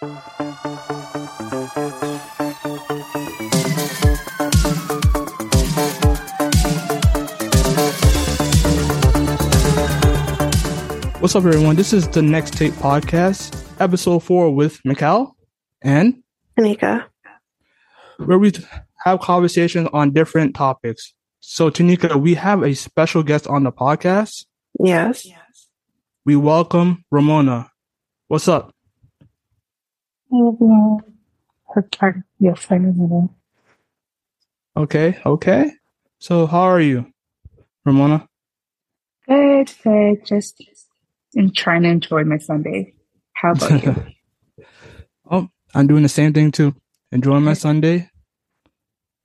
What's 0.00 0.14
up, 11.36 11.44
everyone? 11.44 11.76
This 11.76 11.92
is 11.92 12.08
the 12.08 12.22
Next 12.22 12.54
Take 12.54 12.72
Podcast, 12.72 13.62
episode 13.78 14.20
four 14.20 14.54
with 14.54 14.80
Mikel 14.86 15.36
and 15.82 16.22
Tanyka, 16.58 17.04
where 18.16 18.38
we 18.38 18.52
have 19.04 19.20
conversations 19.20 19.86
on 19.92 20.14
different 20.14 20.54
topics. 20.54 21.12
So, 21.40 21.70
Tanyka, 21.70 22.18
we 22.18 22.32
have 22.36 22.62
a 22.62 22.72
special 22.72 23.22
guest 23.22 23.46
on 23.48 23.64
the 23.64 23.72
podcast. 23.72 24.46
Yes. 24.82 25.28
We 26.24 26.36
welcome 26.36 27.04
Ramona. 27.10 27.70
What's 28.28 28.48
up? 28.48 28.72
Yes, 32.38 32.66
I 32.70 32.78
know. 32.78 33.34
Okay, 34.76 35.18
okay. 35.26 35.72
So, 36.18 36.46
how 36.46 36.60
are 36.62 36.80
you, 36.80 37.12
Ramona? 37.84 38.28
Good, 39.28 39.72
good. 39.82 40.24
Just 40.24 40.62
I'm 41.36 41.52
trying 41.52 41.82
to 41.82 41.88
enjoy 41.88 42.24
my 42.24 42.38
Sunday. 42.38 42.94
How 43.32 43.52
about 43.52 43.82
you? 43.82 43.96
oh, 45.30 45.48
I'm 45.74 45.86
doing 45.86 46.02
the 46.02 46.08
same 46.08 46.32
thing 46.32 46.52
too. 46.52 46.74
Enjoying 47.12 47.44
my 47.44 47.54
Sunday, 47.54 48.08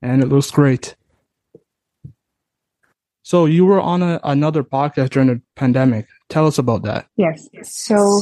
and 0.02 0.24
it 0.24 0.28
looks 0.28 0.50
great. 0.50 0.96
So 3.26 3.46
you 3.46 3.66
were 3.66 3.82
on 3.82 4.04
a, 4.04 4.20
another 4.24 4.64
podcast 4.64 5.10
during 5.10 5.30
the 5.30 5.42
pandemic. 5.56 6.06
Tell 6.30 6.46
us 6.46 6.60
about 6.60 6.84
that. 6.84 7.08
Yes. 7.18 7.50
So 7.64 8.22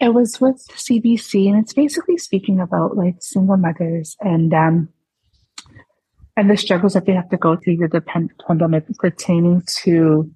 it 0.00 0.12
was 0.12 0.40
with 0.40 0.56
CBC, 0.70 1.48
and 1.48 1.62
it's 1.62 1.72
basically 1.72 2.18
speaking 2.18 2.58
about 2.58 2.96
like 2.96 3.14
single 3.20 3.56
mothers 3.56 4.16
and 4.20 4.52
um 4.52 4.88
and 6.36 6.50
the 6.50 6.56
struggles 6.56 6.94
that 6.94 7.06
they 7.06 7.12
have 7.12 7.28
to 7.28 7.36
go 7.36 7.56
through 7.56 7.78
with 7.78 7.92
the 7.92 8.00
pan- 8.00 8.28
pandemic 8.44 8.86
pertaining 8.98 9.62
to 9.84 10.28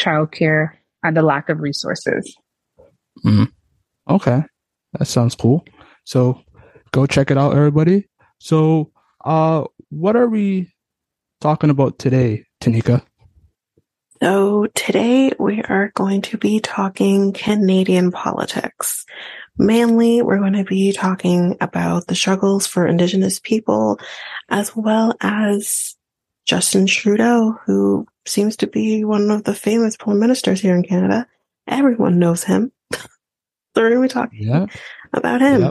childcare 0.00 0.70
and 1.02 1.14
the 1.14 1.22
lack 1.22 1.50
of 1.50 1.60
resources. 1.60 2.34
Mm-hmm. 3.22 3.44
Okay, 4.08 4.42
that 4.94 5.04
sounds 5.04 5.34
cool. 5.34 5.66
So 6.04 6.40
go 6.92 7.04
check 7.04 7.30
it 7.30 7.36
out, 7.36 7.54
everybody. 7.54 8.08
So, 8.38 8.90
uh, 9.22 9.64
what 9.90 10.16
are 10.16 10.28
we 10.30 10.72
talking 11.42 11.68
about 11.68 11.98
today, 11.98 12.46
Tanyka? 12.60 13.02
So 14.22 14.66
today 14.74 15.32
we 15.38 15.62
are 15.62 15.92
going 15.94 16.22
to 16.22 16.36
be 16.36 16.60
talking 16.60 17.32
Canadian 17.32 18.10
politics. 18.12 19.06
Mainly, 19.56 20.22
we're 20.22 20.38
going 20.38 20.52
to 20.54 20.64
be 20.64 20.92
talking 20.92 21.56
about 21.60 22.06
the 22.06 22.14
struggles 22.14 22.66
for 22.66 22.86
Indigenous 22.86 23.40
people, 23.40 23.98
as 24.48 24.74
well 24.76 25.14
as 25.20 25.96
Justin 26.46 26.86
Trudeau, 26.86 27.58
who 27.64 28.06
seems 28.26 28.56
to 28.56 28.66
be 28.66 29.04
one 29.04 29.30
of 29.30 29.44
the 29.44 29.54
famous 29.54 29.96
prime 29.96 30.18
ministers 30.18 30.60
here 30.60 30.74
in 30.74 30.82
Canada. 30.82 31.26
Everyone 31.66 32.18
knows 32.18 32.44
him. 32.44 32.72
so 32.92 33.06
we're 33.76 33.90
going 33.90 34.08
to 34.08 34.14
be 34.14 34.20
talking 34.20 34.42
Yeah. 34.42 34.66
about 35.12 35.40
him. 35.40 35.62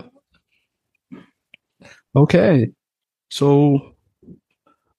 Yep. 1.11 1.21
Okay. 2.15 2.71
So 3.29 3.95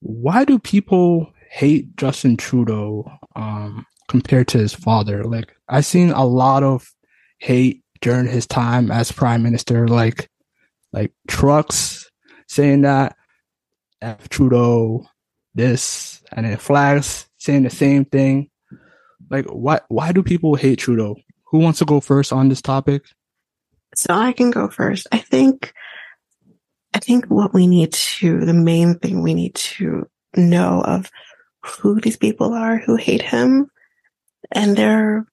why 0.00 0.44
do 0.44 0.58
people 0.58 1.32
hate 1.50 1.96
Justin 1.96 2.36
Trudeau 2.36 3.10
um 3.36 3.84
compared 4.08 4.48
to 4.48 4.58
his 4.58 4.72
father? 4.72 5.24
Like 5.24 5.54
I've 5.68 5.86
seen 5.86 6.10
a 6.10 6.24
lot 6.24 6.62
of 6.62 6.88
hate 7.38 7.82
during 8.00 8.26
his 8.26 8.46
time 8.46 8.90
as 8.90 9.12
prime 9.12 9.42
minister, 9.42 9.88
like 9.88 10.28
like 10.92 11.12
trucks 11.28 12.10
saying 12.48 12.82
that 12.82 13.16
F 14.00 14.28
Trudeau 14.28 15.06
this 15.54 16.22
and 16.32 16.46
then 16.46 16.56
flags 16.56 17.26
saying 17.38 17.64
the 17.64 17.70
same 17.70 18.04
thing. 18.04 18.48
Like 19.30 19.46
why 19.46 19.80
why 19.88 20.12
do 20.12 20.22
people 20.22 20.54
hate 20.54 20.78
Trudeau? 20.78 21.16
Who 21.50 21.58
wants 21.58 21.80
to 21.80 21.84
go 21.84 22.00
first 22.00 22.32
on 22.32 22.48
this 22.48 22.62
topic? 22.62 23.04
So 23.94 24.14
I 24.14 24.32
can 24.32 24.50
go 24.50 24.68
first. 24.68 25.06
I 25.10 25.18
think, 25.18 25.72
I 26.94 27.00
think 27.00 27.26
what 27.26 27.52
we 27.52 27.66
need 27.66 27.92
to, 27.92 28.44
the 28.44 28.54
main 28.54 28.98
thing 28.98 29.22
we 29.22 29.34
need 29.34 29.54
to 29.56 30.08
know 30.36 30.82
of 30.82 31.10
who 31.64 32.00
these 32.00 32.16
people 32.16 32.52
are 32.52 32.78
who 32.78 32.96
hate 32.96 33.22
him, 33.22 33.70
and 34.52 34.76
they're 34.76 35.26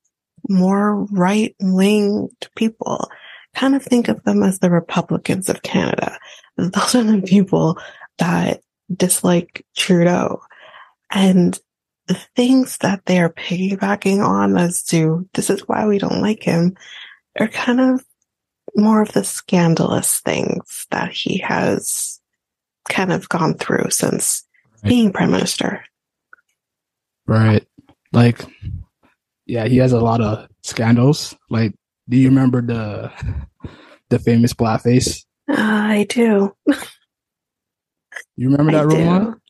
more 0.50 1.06
right 1.06 1.56
winged 1.60 2.48
people. 2.56 3.10
Kind 3.56 3.76
of 3.76 3.84
think 3.84 4.08
of 4.08 4.24
them 4.24 4.44
as 4.44 4.60
the 4.60 4.70
Republicans 4.70 5.50
of 5.50 5.64
Canada. 5.64 6.20
Those 6.58 6.96
are 6.96 7.04
the 7.04 7.22
people 7.22 7.78
that 8.18 8.62
dislike 8.96 9.66
Trudeau. 9.76 10.42
And 11.12 11.58
the 12.08 12.16
things 12.36 12.78
that 12.80 13.06
they're 13.06 13.30
piggybacking 13.30 14.26
on 14.26 14.58
as 14.58 14.84
to 14.84 15.28
this 15.34 15.50
is 15.50 15.68
why 15.68 15.86
we 15.86 15.98
don't 15.98 16.22
like 16.22 16.44
him 16.44 16.76
are 17.40 17.48
kind 17.48 17.80
of 17.82 18.04
more 18.76 19.02
of 19.02 19.12
the 19.14 19.24
scandalous 19.24 20.20
things 20.22 20.86
that 20.92 21.12
he 21.12 21.38
has 21.40 22.20
kind 22.90 23.12
of 23.12 23.28
gone 23.30 23.56
through 23.56 23.90
since 23.90 24.44
Right. 24.84 24.90
being 24.90 25.12
prime 25.12 25.32
minister. 25.32 25.84
Right. 27.28 27.66
Like, 28.14 28.40
yeah, 29.46 29.66
he 29.66 29.78
has 29.78 29.92
a 29.92 30.00
lot 30.00 30.22
of 30.22 30.48
scandals. 30.64 31.36
Like, 31.50 31.74
do 32.10 32.18
you 32.18 32.30
remember 32.30 32.62
the 32.62 33.12
the 34.10 34.20
famous 34.20 34.54
blackface? 34.54 35.26
Uh, 35.50 35.56
I 35.58 36.06
do. 36.10 36.56
You 38.36 38.50
remember 38.50 38.72
that. 38.72 38.88
Roman? 38.88 39.42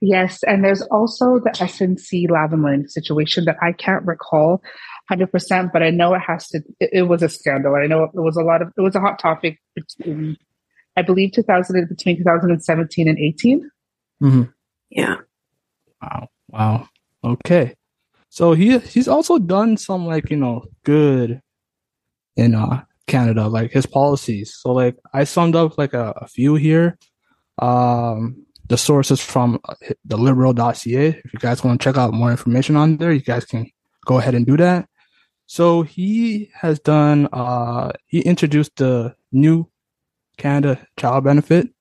Yes, 0.00 0.42
and 0.42 0.62
there's 0.62 0.82
also 0.82 1.38
the 1.38 1.50
SNC 1.50 2.28
Lavalin 2.28 2.90
situation 2.90 3.46
that 3.46 3.56
I 3.62 3.72
can't 3.72 4.04
recall 4.04 4.62
100%, 5.10 5.72
but 5.72 5.82
I 5.82 5.90
know 5.90 6.14
it 6.14 6.20
has 6.20 6.48
to, 6.48 6.62
it, 6.78 6.90
it 6.92 7.02
was 7.02 7.22
a 7.22 7.28
scandal. 7.28 7.74
I 7.74 7.86
know 7.86 8.04
it 8.04 8.10
was 8.14 8.36
a 8.36 8.42
lot 8.42 8.60
of, 8.60 8.68
it 8.76 8.80
was 8.82 8.94
a 8.94 9.00
hot 9.00 9.18
topic 9.18 9.58
between, 9.74 10.36
I 10.96 11.02
believe 11.02 11.32
2000, 11.32 11.88
between 11.88 12.18
2017 12.18 13.08
and 13.08 13.18
18. 13.18 13.70
Mm-hmm. 14.22 14.42
Yeah. 14.90 15.16
Wow. 16.02 16.28
Wow. 16.54 16.88
Okay. 17.24 17.74
So 18.28 18.52
he 18.52 18.78
he's 18.78 19.08
also 19.08 19.38
done 19.38 19.76
some 19.76 20.06
like 20.06 20.30
you 20.30 20.36
know 20.36 20.64
good 20.84 21.40
in 22.36 22.54
uh 22.54 22.84
Canada, 23.08 23.48
like 23.48 23.72
his 23.72 23.86
policies. 23.86 24.54
So 24.54 24.72
like 24.72 24.96
I 25.12 25.24
summed 25.24 25.56
up 25.56 25.76
like 25.76 25.94
a, 25.94 26.14
a 26.16 26.28
few 26.28 26.54
here. 26.54 26.96
Um, 27.58 28.46
the 28.68 28.78
sources 28.78 29.20
from 29.20 29.60
uh, 29.64 29.74
the 30.04 30.16
liberal.ca. 30.16 31.06
If 31.08 31.32
you 31.32 31.38
guys 31.38 31.62
want 31.62 31.80
to 31.80 31.84
check 31.84 31.96
out 31.96 32.14
more 32.14 32.30
information 32.30 32.76
on 32.76 32.96
there, 32.96 33.12
you 33.12 33.20
guys 33.20 33.44
can 33.44 33.70
go 34.06 34.18
ahead 34.18 34.34
and 34.34 34.46
do 34.46 34.56
that. 34.56 34.88
So 35.46 35.82
he 35.82 36.50
has 36.60 36.78
done. 36.78 37.28
Uh, 37.32 37.90
he 38.06 38.20
introduced 38.20 38.76
the 38.76 39.14
new 39.32 39.68
Canada 40.38 40.86
Child 40.98 41.24
Benefit, 41.24 41.73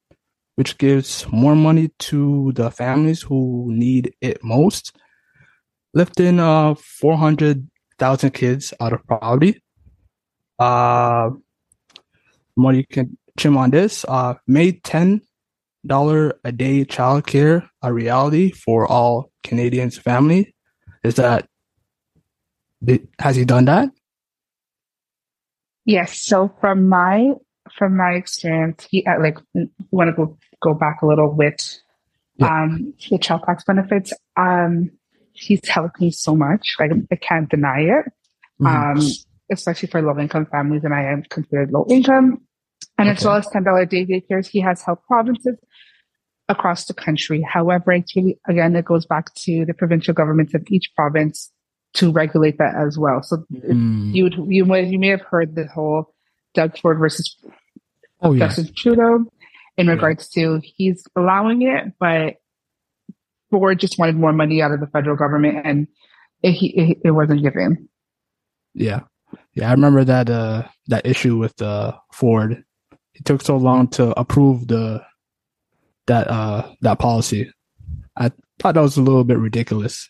which 0.55 0.77
gives 0.77 1.25
more 1.31 1.55
money 1.55 1.89
to 1.99 2.51
the 2.53 2.69
families 2.69 3.21
who 3.21 3.65
need 3.69 4.13
it 4.21 4.43
most, 4.43 4.95
lifting 5.93 6.39
uh 6.39 6.75
400,000 6.75 8.31
kids 8.31 8.73
out 8.79 8.93
of 8.93 9.05
poverty. 9.07 9.61
Uh, 10.59 11.31
more 12.55 12.73
you 12.73 12.85
can 12.85 13.17
chim 13.37 13.57
on 13.57 13.71
this. 13.71 14.05
Uh, 14.07 14.35
made 14.47 14.83
ten 14.83 15.21
dollar 15.85 16.39
a 16.43 16.51
day 16.51 16.85
childcare 16.85 17.67
a 17.81 17.91
reality 17.91 18.51
for 18.51 18.87
all 18.87 19.31
Canadians 19.43 19.97
family. 19.97 20.55
Is 21.03 21.15
that 21.15 21.47
has 23.19 23.35
he 23.35 23.45
done 23.45 23.65
that? 23.65 23.89
Yes. 25.85 26.21
So 26.21 26.53
from 26.61 26.87
my, 26.87 27.33
from 27.71 27.95
my 27.97 28.11
experience, 28.13 28.87
he, 28.89 29.05
uh, 29.05 29.19
like, 29.21 29.37
want 29.91 30.09
to 30.09 30.13
go, 30.15 30.37
go 30.61 30.73
back 30.73 31.01
a 31.01 31.05
little 31.05 31.33
with, 31.33 31.79
Yeah. 32.37 32.63
um, 32.63 32.93
the 33.09 33.17
child 33.17 33.43
tax 33.45 33.63
benefits. 33.63 34.11
Um, 34.37 34.89
he's 35.33 35.65
helped 35.67 36.01
me 36.01 36.11
so 36.11 36.35
much. 36.35 36.75
Like, 36.79 36.91
I 37.11 37.15
can't 37.15 37.49
deny 37.49 37.81
it. 37.81 38.05
Mhm. 38.61 38.67
um, 38.97 39.01
especially 39.51 39.89
for 39.89 40.01
low 40.01 40.17
income 40.19 40.45
families, 40.45 40.83
and 40.83 40.93
I 40.93 41.03
am 41.03 41.23
considered 41.29 41.71
low 41.71 41.85
income. 41.89 42.41
And 42.97 43.09
as 43.09 43.25
well 43.25 43.35
as 43.35 43.47
ten 43.49 43.63
dollar 43.63 43.85
day 43.85 44.05
daycares, 44.05 44.45
he 44.47 44.59
has 44.61 44.81
helped 44.83 45.05
provinces 45.07 45.57
across 46.47 46.85
the 46.85 46.93
country. 46.93 47.41
However, 47.41 47.91
it's 47.91 48.15
really 48.15 48.39
again 48.47 48.75
it 48.75 48.85
goes 48.85 49.05
back 49.05 49.33
to 49.45 49.65
the 49.65 49.73
provincial 49.73 50.13
governments 50.13 50.53
of 50.53 50.63
each 50.69 50.91
province 50.95 51.51
to 51.95 52.11
regulate 52.11 52.57
that 52.59 52.75
as 52.75 52.97
well. 52.97 53.21
So 53.23 53.37
Mm. 53.51 54.13
you 54.13 54.29
you 54.47 54.65
may 54.65 54.85
you 54.87 54.99
may 54.99 55.07
have 55.09 55.21
heard 55.21 55.55
the 55.55 55.67
whole 55.67 56.12
Doug 56.53 56.77
Ford 56.77 56.99
versus 56.99 57.35
oh 58.21 58.33
yeah. 58.33 58.47
Justin 58.47 58.73
Trudeau 58.75 59.25
in 59.77 59.87
regards 59.87 60.29
to 60.29 60.61
he's 60.63 61.05
allowing 61.15 61.63
it, 61.63 61.93
but 61.99 62.35
Ford 63.49 63.79
just 63.79 63.97
wanted 63.97 64.15
more 64.15 64.33
money 64.33 64.61
out 64.61 64.71
of 64.71 64.79
the 64.79 64.87
federal 64.87 65.15
government, 65.15 65.65
and 65.65 65.87
it, 66.41 66.51
he, 66.51 66.67
it, 66.67 66.97
it 67.05 67.11
wasn't 67.11 67.43
given. 67.43 67.89
Yeah. 68.73 69.01
Yeah, 69.53 69.69
I 69.69 69.71
remember 69.71 70.03
that 70.03 70.29
uh 70.29 70.63
that 70.87 71.05
issue 71.05 71.37
with 71.37 71.59
uh 71.61 71.93
Ford. 72.11 72.63
It 73.13 73.25
took 73.25 73.41
so 73.41 73.57
long 73.57 73.87
to 73.89 74.19
approve 74.19 74.67
the 74.67 75.03
that 76.07 76.27
uh 76.27 76.71
that 76.81 76.99
policy. 76.99 77.51
I 78.15 78.31
thought 78.59 78.75
that 78.75 78.81
was 78.81 78.97
a 78.97 79.01
little 79.01 79.23
bit 79.23 79.37
ridiculous. 79.37 80.09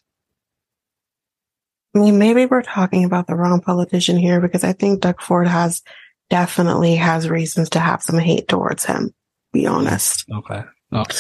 I 1.95 1.99
mean, 1.99 2.17
maybe 2.17 2.45
we're 2.45 2.63
talking 2.63 3.03
about 3.05 3.27
the 3.27 3.35
wrong 3.35 3.61
politician 3.61 4.17
here 4.17 4.41
because 4.41 4.63
I 4.63 4.73
think 4.73 5.01
Doug 5.01 5.21
Ford 5.21 5.47
has 5.47 5.83
definitely 6.33 6.95
has 6.95 7.29
reasons 7.29 7.69
to 7.69 7.79
have 7.79 8.01
some 8.01 8.17
hate 8.17 8.47
towards 8.47 8.83
him. 8.83 9.13
Be 9.51 9.67
honest. 9.67 10.25
Okay. 10.33 10.63
Okay. 10.91 11.17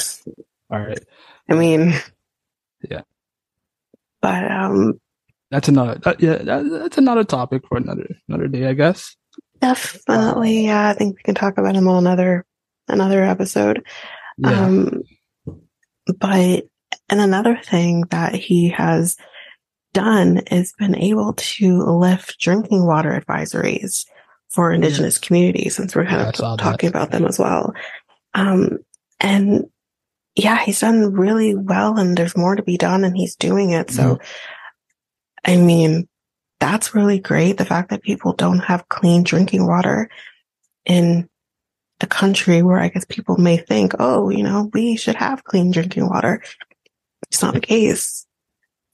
All 0.71 0.79
right. 0.79 0.99
I 1.47 1.53
mean, 1.53 1.93
Yeah. 2.89 3.01
But 4.23 4.49
um, 4.49 4.99
That's 5.51 5.67
another 5.67 5.99
that, 6.03 6.19
yeah, 6.19 6.37
that, 6.37 6.67
that's 6.67 6.97
another 6.97 7.23
topic 7.23 7.61
for 7.69 7.77
another 7.77 8.07
another 8.27 8.47
day, 8.47 8.65
I 8.65 8.73
guess. 8.73 9.15
definitely, 9.61 10.65
yeah, 10.65 10.89
I 10.89 10.93
think 10.93 11.15
we 11.15 11.21
can 11.21 11.35
talk 11.35 11.59
about 11.59 11.75
him 11.75 11.87
on 11.87 11.97
another 12.03 12.43
another 12.87 13.23
episode. 13.23 13.85
Yeah. 14.39 14.65
Um, 14.65 15.03
but 16.19 16.63
and 17.09 17.21
another 17.21 17.59
thing 17.63 18.05
that 18.09 18.33
he 18.33 18.69
has 18.69 19.15
done 19.93 20.39
is 20.49 20.73
been 20.79 20.95
able 20.95 21.33
to 21.33 21.83
lift 21.83 22.39
drinking 22.39 22.87
water 22.87 23.11
advisories 23.11 24.05
for 24.53 24.71
indigenous 24.71 25.17
communities 25.17 25.75
since 25.75 25.95
we're 25.95 26.05
kind 26.05 26.21
Yeah, 26.21 26.29
of 26.29 26.35
saw 26.35 26.55
that. 26.55 26.63
talking 26.63 26.87
about 26.89 27.11
them 27.11 27.25
as 27.25 27.37
well. 27.39 27.73
Um, 28.33 28.77
and 29.19 29.65
yeah, 30.35 30.63
he's 30.63 30.79
done 30.79 31.11
really 31.13 31.53
well 31.55 31.97
and 31.97 32.15
there's 32.17 32.37
more 32.37 32.55
to 32.55 32.63
be 32.63 32.77
done 32.77 33.03
and 33.03 33.17
he's 33.17 33.35
doing 33.35 33.71
it. 33.71 33.91
So, 33.91 34.19
I 35.43 35.57
mean, 35.57 36.07
that's 36.59 36.95
really 36.95 37.19
great. 37.19 37.57
The 37.57 37.65
fact 37.65 37.89
that 37.89 38.03
people 38.03 38.33
don't 38.33 38.59
have 38.59 38.87
clean 38.89 39.23
drinking 39.23 39.67
water 39.67 40.09
in 40.85 41.27
a 42.01 42.07
country 42.07 42.61
where 42.63 42.79
I 42.79 42.89
guess 42.89 43.05
people 43.05 43.37
may 43.37 43.57
think, 43.57 43.93
oh, 43.99 44.29
you 44.29 44.43
know, 44.43 44.69
we 44.73 44.95
should 44.97 45.15
have 45.15 45.43
clean 45.43 45.71
drinking 45.71 46.07
water. 46.09 46.41
It's 47.29 47.41
not 47.41 47.53
the 47.53 47.59
case 47.61 48.25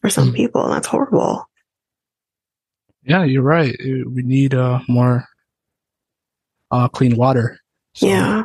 for 0.01 0.09
some 0.09 0.31
Mm. 0.31 0.35
people, 0.35 0.63
and 0.63 0.73
that's 0.73 0.87
horrible. 0.87 1.45
yeah, 3.03 3.23
you're 3.23 3.41
right. 3.43 3.75
We 3.79 4.21
need 4.23 4.53
uh 4.53 4.79
more 4.87 5.25
uh 6.71 6.87
clean 6.87 7.15
water. 7.15 7.57
So, 7.93 8.07
yeah. 8.07 8.43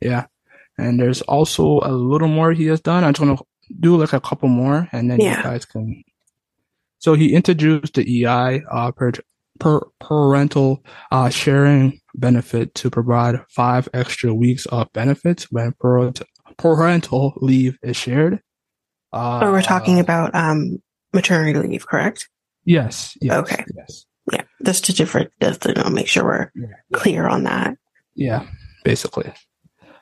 Yeah. 0.00 0.26
And 0.78 1.00
there's 1.00 1.22
also 1.22 1.80
a 1.82 1.90
little 1.92 2.28
more 2.28 2.52
he 2.52 2.66
has 2.66 2.80
done. 2.80 3.04
I'm 3.04 3.12
just 3.12 3.20
gonna 3.24 3.38
do 3.80 3.96
like 3.96 4.12
a 4.12 4.20
couple 4.20 4.48
more 4.48 4.88
and 4.92 5.10
then 5.10 5.20
Yeah. 5.20 5.36
you 5.38 5.42
guys 5.42 5.64
can 5.64 6.02
so 6.98 7.14
he 7.14 7.34
introduced 7.34 7.94
the 7.94 8.24
EI 8.24 8.62
uh 8.70 8.90
per, 8.92 9.12
per 9.60 9.80
parental 10.00 10.82
uh 11.12 11.28
sharing 11.28 12.00
benefit 12.14 12.74
to 12.76 12.90
provide 12.90 13.40
five 13.50 13.88
extra 13.92 14.32
weeks 14.34 14.66
of 14.66 14.92
benefits 14.92 15.44
when 15.52 15.72
parent, 15.82 16.22
parental 16.56 17.34
leave 17.36 17.78
is 17.82 17.96
shared. 17.96 18.40
Uh, 19.12 19.40
we're 19.52 19.62
talking 19.62 20.00
about 20.00 20.34
um 20.34 20.80
maternity 21.14 21.58
leave, 21.58 21.86
correct? 21.86 22.28
yes, 22.64 23.16
yes, 23.22 23.36
Okay. 23.38 23.64
yes. 23.76 24.04
Yeah. 24.60 24.66
Just 24.66 24.84
to 24.86 24.92
different 24.92 25.30
just 25.40 25.62
to 25.62 25.68
you 25.70 25.74
know, 25.82 25.90
make 25.90 26.08
sure 26.08 26.24
we're 26.24 26.50
Yeah. 26.54 26.76
clear 26.92 27.26
on 27.28 27.44
that. 27.44 27.76
Yeah, 28.14 28.46
basically. 28.84 29.32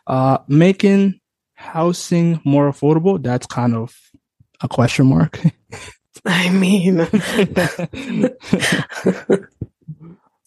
Uh, 0.06 0.38
making 0.49 1.20
housing 1.55 2.41
more 2.44 2.70
affordable, 2.70 3.23
that's 3.23 3.47
kind 3.47 3.75
of 3.75 3.94
a 4.62 4.69
question 4.69 5.06
mark. 5.06 5.41
I 6.25 6.49
mean 6.50 7.00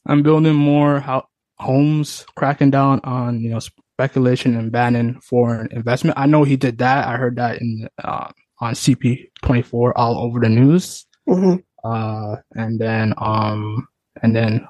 I'm 0.06 0.24
building 0.24 0.56
more 0.56 1.00
ho- 1.00 1.28
homes, 1.58 2.26
cracking 2.36 2.72
down 2.72 3.00
on, 3.04 3.42
you 3.42 3.50
know, 3.52 3.60
speculation 3.60 4.56
and 4.56 4.72
banning 4.72 5.20
foreign 5.22 5.72
investment. 5.72 6.18
I 6.18 6.26
know 6.26 6.44
he 6.44 6.56
did 6.58 6.80
that. 6.80 7.08
I 7.08 7.18
heard 7.18 7.36
that 7.36 7.62
in, 7.62 7.88
uh, 8.04 8.30
on 8.60 8.74
CP24 8.74 9.92
all 9.96 10.18
over 10.20 10.40
the 10.40 10.50
news. 10.50 11.06
mhm. 11.28 11.64
Uh, 11.84 12.38
and 12.56 12.80
then, 12.80 13.14
um, 13.18 13.88
and 14.22 14.36
then 14.36 14.68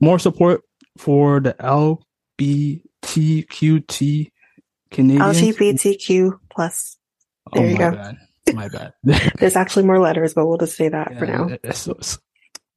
more 0.00 0.18
support 0.18 0.62
for 0.98 1.40
the 1.40 1.54
LBTQT 3.02 4.30
Canadians. 4.90 5.40
LGBTQ 5.40 6.38
plus. 6.50 6.96
Oh, 7.52 7.58
There 7.58 7.66
you 7.66 7.72
my 7.74 7.78
go. 7.78 7.90
Bad. 7.92 8.16
My 8.54 8.68
bad. 8.68 8.92
There's 9.38 9.56
actually 9.56 9.84
more 9.86 9.98
letters, 9.98 10.34
but 10.34 10.46
we'll 10.46 10.58
just 10.58 10.76
say 10.76 10.88
that 10.88 11.18
for 11.18 11.26
now. 11.26 11.48
it's 11.62 11.86
it's- 11.88 12.18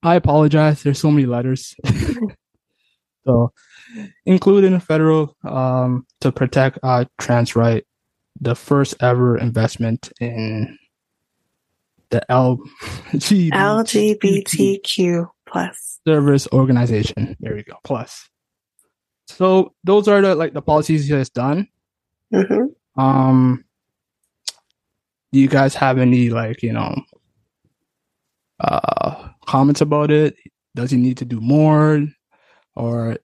I 0.04 0.16
apologize. 0.16 0.84
There's 0.84 1.00
so 1.00 1.10
many 1.10 1.26
letters. 1.26 1.76
so, 3.26 3.52
including 4.28 4.80
federal 4.80 5.36
um, 5.44 6.06
to 6.22 6.32
protect 6.32 6.78
uh, 6.84 7.06
trans 7.20 7.56
right, 7.56 7.84
the 8.40 8.54
first 8.56 8.94
ever 9.02 9.38
investment 9.38 10.12
in 10.22 10.78
the 12.10 12.22
LGBT 12.30 13.50
LGBTQ 13.52 15.30
plus. 15.48 16.00
service 16.08 16.48
organization. 16.54 17.36
There 17.40 17.56
we 17.56 17.64
go. 17.64 17.76
Plus. 17.84 18.30
So 19.28 19.74
those 19.84 20.08
are 20.08 20.22
the 20.22 20.36
like 20.36 20.54
the 20.54 20.62
policies 20.62 21.08
he 21.08 21.14
has 21.14 21.30
done. 21.30 21.68
hmm 22.34 22.68
Um, 22.96 23.64
do 25.32 25.40
you 25.40 25.48
guys 25.48 25.76
have 25.76 25.98
any 25.98 26.30
like 26.30 26.64
you 26.64 26.72
know 26.74 26.96
uh 28.60 29.30
comments 29.46 29.82
about 29.82 30.12
it? 30.12 30.36
Does 30.76 30.92
he 30.92 30.98
need 30.98 31.18
to 31.18 31.26
do 31.26 31.42
more, 31.42 32.06
or 32.76 33.18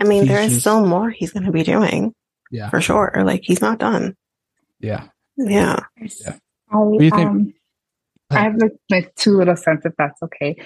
I 0.00 0.04
mean, 0.04 0.22
He's 0.22 0.28
there 0.28 0.42
is 0.42 0.50
just- 0.50 0.60
still 0.60 0.86
more 0.86 1.10
he's 1.10 1.32
going 1.32 1.44
to 1.46 1.52
be 1.52 1.62
doing 1.64 2.14
yeah, 2.50 2.70
for 2.70 2.80
sure. 2.80 3.12
Like 3.24 3.42
he's 3.44 3.60
not 3.60 3.78
done. 3.78 4.16
yeah, 4.80 5.08
Yeah. 5.36 5.80
Yeah. 5.98 6.36
I, 6.70 6.76
do 6.98 7.04
you 7.04 7.10
think? 7.10 7.30
um, 7.30 7.54
I 8.30 8.40
have 8.40 8.56
like, 8.56 8.72
like 8.90 9.14
two 9.14 9.36
little 9.36 9.56
cents 9.56 9.86
if 9.86 9.92
that's 9.96 10.22
okay. 10.22 10.56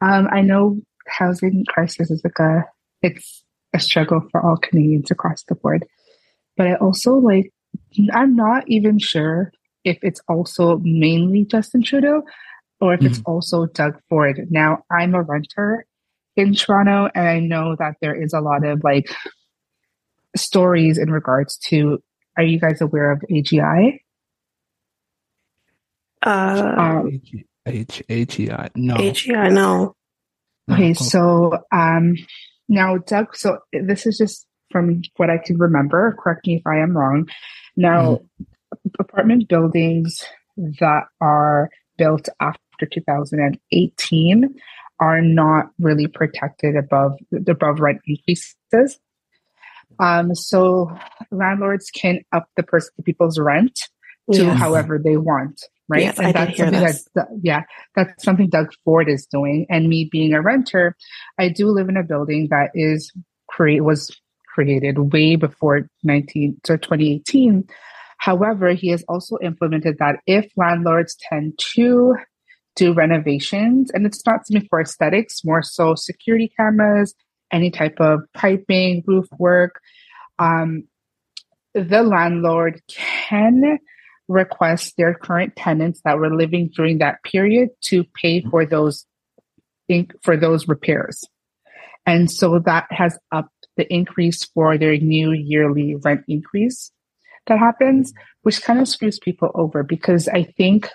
Um, 0.00 0.28
I 0.30 0.40
know 0.40 0.80
housing 1.08 1.64
crisis 1.66 2.10
is 2.10 2.22
like 2.22 2.38
a 2.38 2.64
it's 3.02 3.44
a 3.74 3.80
struggle 3.80 4.22
for 4.30 4.44
all 4.44 4.56
Canadians 4.56 5.10
across 5.10 5.42
the 5.44 5.54
board, 5.54 5.84
but 6.56 6.66
I 6.66 6.74
also 6.76 7.14
like 7.14 7.52
I'm 8.12 8.36
not 8.36 8.64
even 8.68 8.98
sure 8.98 9.52
if 9.84 9.98
it's 10.02 10.20
also 10.28 10.78
mainly 10.82 11.44
Justin 11.44 11.82
Trudeau 11.82 12.22
or 12.80 12.94
if 12.94 13.02
it's 13.02 13.20
also 13.26 13.66
Doug 13.66 13.98
Ford. 14.08 14.46
Now 14.50 14.84
I'm 14.90 15.14
a 15.14 15.22
renter 15.22 15.84
in 16.36 16.54
Toronto, 16.54 17.10
and 17.14 17.28
I 17.28 17.40
know 17.40 17.74
that 17.78 17.96
there 18.00 18.14
is 18.14 18.32
a 18.32 18.40
lot 18.40 18.64
of 18.64 18.82
like 18.84 19.08
stories 20.36 20.98
in 20.98 21.10
regards 21.10 21.56
to. 21.68 21.98
Are 22.36 22.44
you 22.44 22.60
guys 22.60 22.80
aware 22.80 23.10
of 23.10 23.20
AGI? 23.28 23.98
Uh, 26.22 26.74
Um, 26.78 27.08
H 27.08 27.44
H 27.66 28.02
H 28.08 28.40
E 28.40 28.50
I 28.50 28.68
no. 28.74 28.94
AGI, 28.96 29.52
no. 29.52 29.94
no. 30.66 30.74
Okay, 30.74 30.94
so 30.94 31.58
um, 31.72 32.14
now 32.68 32.98
Doug, 32.98 33.36
so 33.36 33.58
this 33.72 34.06
is 34.06 34.18
just 34.18 34.46
from 34.70 35.02
what 35.16 35.30
I 35.30 35.38
can 35.38 35.56
remember. 35.58 36.16
Correct 36.18 36.46
me 36.46 36.56
if 36.56 36.66
I 36.66 36.78
am 36.78 36.96
wrong. 36.96 37.28
Now, 37.76 38.20
apartment 38.98 39.48
buildings 39.48 40.22
that 40.56 41.04
are 41.20 41.70
built 41.96 42.28
after 42.40 42.86
2018 42.92 44.54
are 45.00 45.22
not 45.22 45.70
really 45.78 46.06
protected 46.06 46.76
above 46.76 47.12
the 47.30 47.52
above 47.52 47.80
rent 47.80 48.00
increases. 48.06 48.98
Um, 50.00 50.34
so 50.34 50.96
landlords 51.30 51.90
can 51.90 52.20
up 52.32 52.48
the 52.56 52.62
person 52.62 52.90
the 52.96 53.02
people's 53.02 53.38
rent 53.38 53.80
to 54.32 54.42
Yes. 54.42 54.58
however 54.58 55.00
they 55.02 55.16
want, 55.16 55.62
right? 55.88 56.02
Yes, 56.02 56.18
I 56.18 56.32
did 56.32 56.48
hear 56.50 56.66
something 56.66 56.80
this. 56.80 57.08
that 57.14 57.28
yeah, 57.42 57.62
that's 57.94 58.22
something 58.22 58.48
Doug 58.48 58.72
Ford 58.84 59.08
is 59.08 59.26
doing. 59.26 59.66
And 59.70 59.88
me 59.88 60.08
being 60.10 60.34
a 60.34 60.42
renter, 60.42 60.96
I 61.38 61.48
do 61.48 61.68
live 61.68 61.88
in 61.88 61.96
a 61.96 62.02
building 62.02 62.48
that 62.50 62.70
is 62.74 63.12
create 63.48 63.80
was 63.80 64.14
created 64.46 65.12
way 65.12 65.36
before 65.36 65.88
19 66.04 66.60
so 66.66 66.76
2018. 66.76 67.64
However, 68.18 68.72
he 68.72 68.88
has 68.88 69.04
also 69.08 69.38
implemented 69.42 69.96
that 69.98 70.16
if 70.26 70.50
landlords 70.56 71.16
tend 71.28 71.58
to 71.74 72.16
do 72.74 72.92
renovations, 72.92 73.90
and 73.92 74.04
it's 74.06 74.24
not 74.26 74.46
something 74.46 74.66
for 74.68 74.80
aesthetics, 74.80 75.44
more 75.44 75.62
so 75.62 75.94
security 75.94 76.52
cameras, 76.56 77.14
any 77.52 77.70
type 77.70 78.00
of 78.00 78.20
piping, 78.34 79.02
roof 79.06 79.26
work, 79.38 79.80
um, 80.38 80.84
the 81.74 82.02
landlord 82.02 82.80
can 82.88 83.78
request 84.28 84.94
their 84.96 85.14
current 85.14 85.56
tenants 85.56 86.00
that 86.04 86.18
were 86.18 86.34
living 86.34 86.70
during 86.76 86.98
that 86.98 87.22
period 87.24 87.70
to 87.80 88.04
pay 88.20 88.42
for 88.42 88.64
those 88.66 89.06
for 90.22 90.36
those 90.36 90.68
repairs. 90.68 91.24
And 92.04 92.30
so 92.30 92.58
that 92.60 92.86
has 92.90 93.18
upped 93.32 93.68
the 93.76 93.90
increase 93.92 94.44
for 94.44 94.76
their 94.76 94.96
new 94.98 95.32
yearly 95.32 95.96
rent 95.96 96.24
increase 96.28 96.92
that 97.46 97.58
happens, 97.58 98.12
which 98.42 98.62
kind 98.62 98.80
of 98.80 98.88
screws 98.88 99.18
people 99.18 99.50
over 99.54 99.82
because 99.82 100.28
I 100.28 100.44
think 100.44 100.90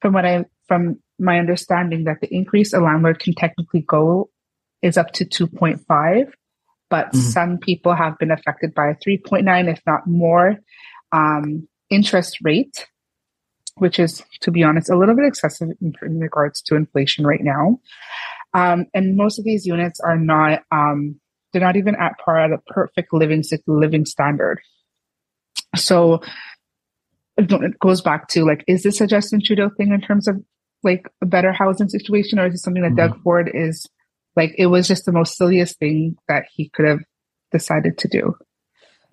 from 0.00 0.12
what 0.12 0.26
I 0.26 0.44
from 0.66 1.00
my 1.18 1.38
understanding 1.38 2.04
that 2.04 2.20
the 2.20 2.32
increase 2.32 2.72
a 2.72 2.80
landlord 2.80 3.18
can 3.18 3.34
technically 3.34 3.80
go 3.80 4.30
is 4.82 4.96
up 4.96 5.12
to 5.12 5.24
2.5, 5.24 6.32
but 6.90 7.10
Mhm. 7.12 7.16
some 7.16 7.58
people 7.58 7.94
have 7.94 8.18
been 8.18 8.30
affected 8.30 8.74
by 8.74 8.94
3.9, 9.02 9.68
if 9.68 9.80
not 9.86 10.06
more, 10.06 10.56
um, 11.10 11.66
interest 11.90 12.38
rate, 12.42 12.86
which 13.76 13.98
is, 13.98 14.22
to 14.40 14.50
be 14.50 14.62
honest, 14.62 14.90
a 14.90 14.98
little 14.98 15.14
bit 15.14 15.24
excessive 15.26 15.68
in, 15.80 15.94
in 16.02 16.18
regards 16.18 16.60
to 16.62 16.74
inflation 16.74 17.26
right 17.26 17.42
now. 17.42 17.78
Um, 18.54 18.86
and 18.94 19.16
most 19.16 19.38
of 19.38 19.44
these 19.44 19.66
units 19.66 20.00
are 20.00 20.18
not, 20.18 20.62
um, 20.70 21.20
they're 21.52 21.62
not 21.62 21.76
even 21.76 21.94
at 21.96 22.18
par 22.24 22.38
at 22.38 22.52
a 22.52 22.58
perfect 22.72 23.12
living 23.12 23.42
living 23.66 24.04
standard. 24.04 24.60
So 25.76 26.22
it 27.36 27.78
goes 27.78 28.00
back 28.00 28.28
to 28.28 28.44
like, 28.44 28.64
is 28.66 28.82
this 28.82 29.00
a 29.00 29.06
Justin 29.06 29.40
Trudeau 29.44 29.70
thing 29.76 29.92
in 29.92 30.00
terms 30.00 30.26
of 30.26 30.42
like 30.82 31.08
a 31.22 31.26
better 31.26 31.52
housing 31.52 31.88
situation, 31.88 32.38
or 32.38 32.46
is 32.46 32.54
it 32.54 32.58
something 32.58 32.82
that 32.82 32.96
Doug 32.96 33.20
Ford 33.22 33.50
is 33.52 33.86
like? 34.36 34.54
It 34.56 34.66
was 34.66 34.88
just 34.88 35.04
the 35.04 35.12
most 35.12 35.36
silliest 35.36 35.78
thing 35.78 36.16
that 36.28 36.44
he 36.52 36.70
could 36.70 36.86
have 36.86 37.00
decided 37.52 37.98
to 37.98 38.08
do. 38.08 38.34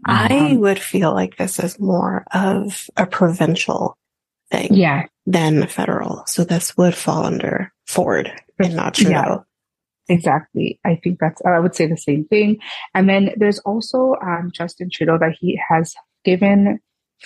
I 0.05 0.51
Um, 0.51 0.59
would 0.59 0.79
feel 0.79 1.13
like 1.13 1.37
this 1.37 1.59
is 1.59 1.79
more 1.79 2.25
of 2.31 2.89
a 2.95 3.05
provincial 3.07 3.97
thing 4.51 4.73
Yeah, 4.73 5.05
than 5.25 5.65
federal. 5.67 6.23
So 6.27 6.43
this 6.43 6.77
would 6.77 6.95
fall 6.95 7.25
under 7.25 7.71
Ford 7.87 8.31
and 8.59 8.75
not 8.75 8.93
Trudeau. 8.95 9.11
Yeah. 9.11 9.37
Exactly. 10.07 10.79
I 10.85 10.99
think 11.03 11.17
that's, 11.19 11.41
I 11.45 11.57
would 11.59 11.75
say 11.75 11.87
the 11.87 11.97
same 11.97 12.25
thing. 12.25 12.59
And 12.93 13.09
then 13.09 13.31
there's 13.37 13.57
also 13.59 14.15
um, 14.21 14.51
Justin 14.53 14.89
Trudeau 14.91 15.17
that 15.17 15.35
he 15.39 15.59
has 15.69 15.95
given 16.23 16.79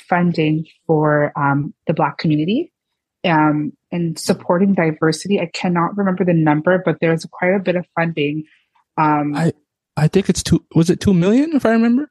funding 0.08 0.66
for 0.88 1.34
um, 1.38 1.74
the 1.88 1.94
Black 1.94 2.18
community 2.18 2.72
um, 3.26 3.74
and 3.92 4.18
supporting 4.18 4.74
diversity. 4.76 5.42
I 5.42 5.48
cannot 5.54 5.98
remember 5.98 6.24
the 6.24 6.34
number, 6.34 6.82
but 6.86 7.00
there's 7.02 7.26
quite 7.26 7.50
a 7.54 7.60
bit 7.60 7.76
of 7.76 7.86
funding 7.96 8.46
um, 8.98 9.36
I- 9.36 9.54
I 9.98 10.08
think 10.08 10.30
it's 10.30 10.42
two. 10.42 10.64
Was 10.76 10.90
it 10.90 11.02
two 11.02 11.14
million 11.14 11.52
if 11.56 11.66
I 11.66 11.72
remember? 11.72 12.10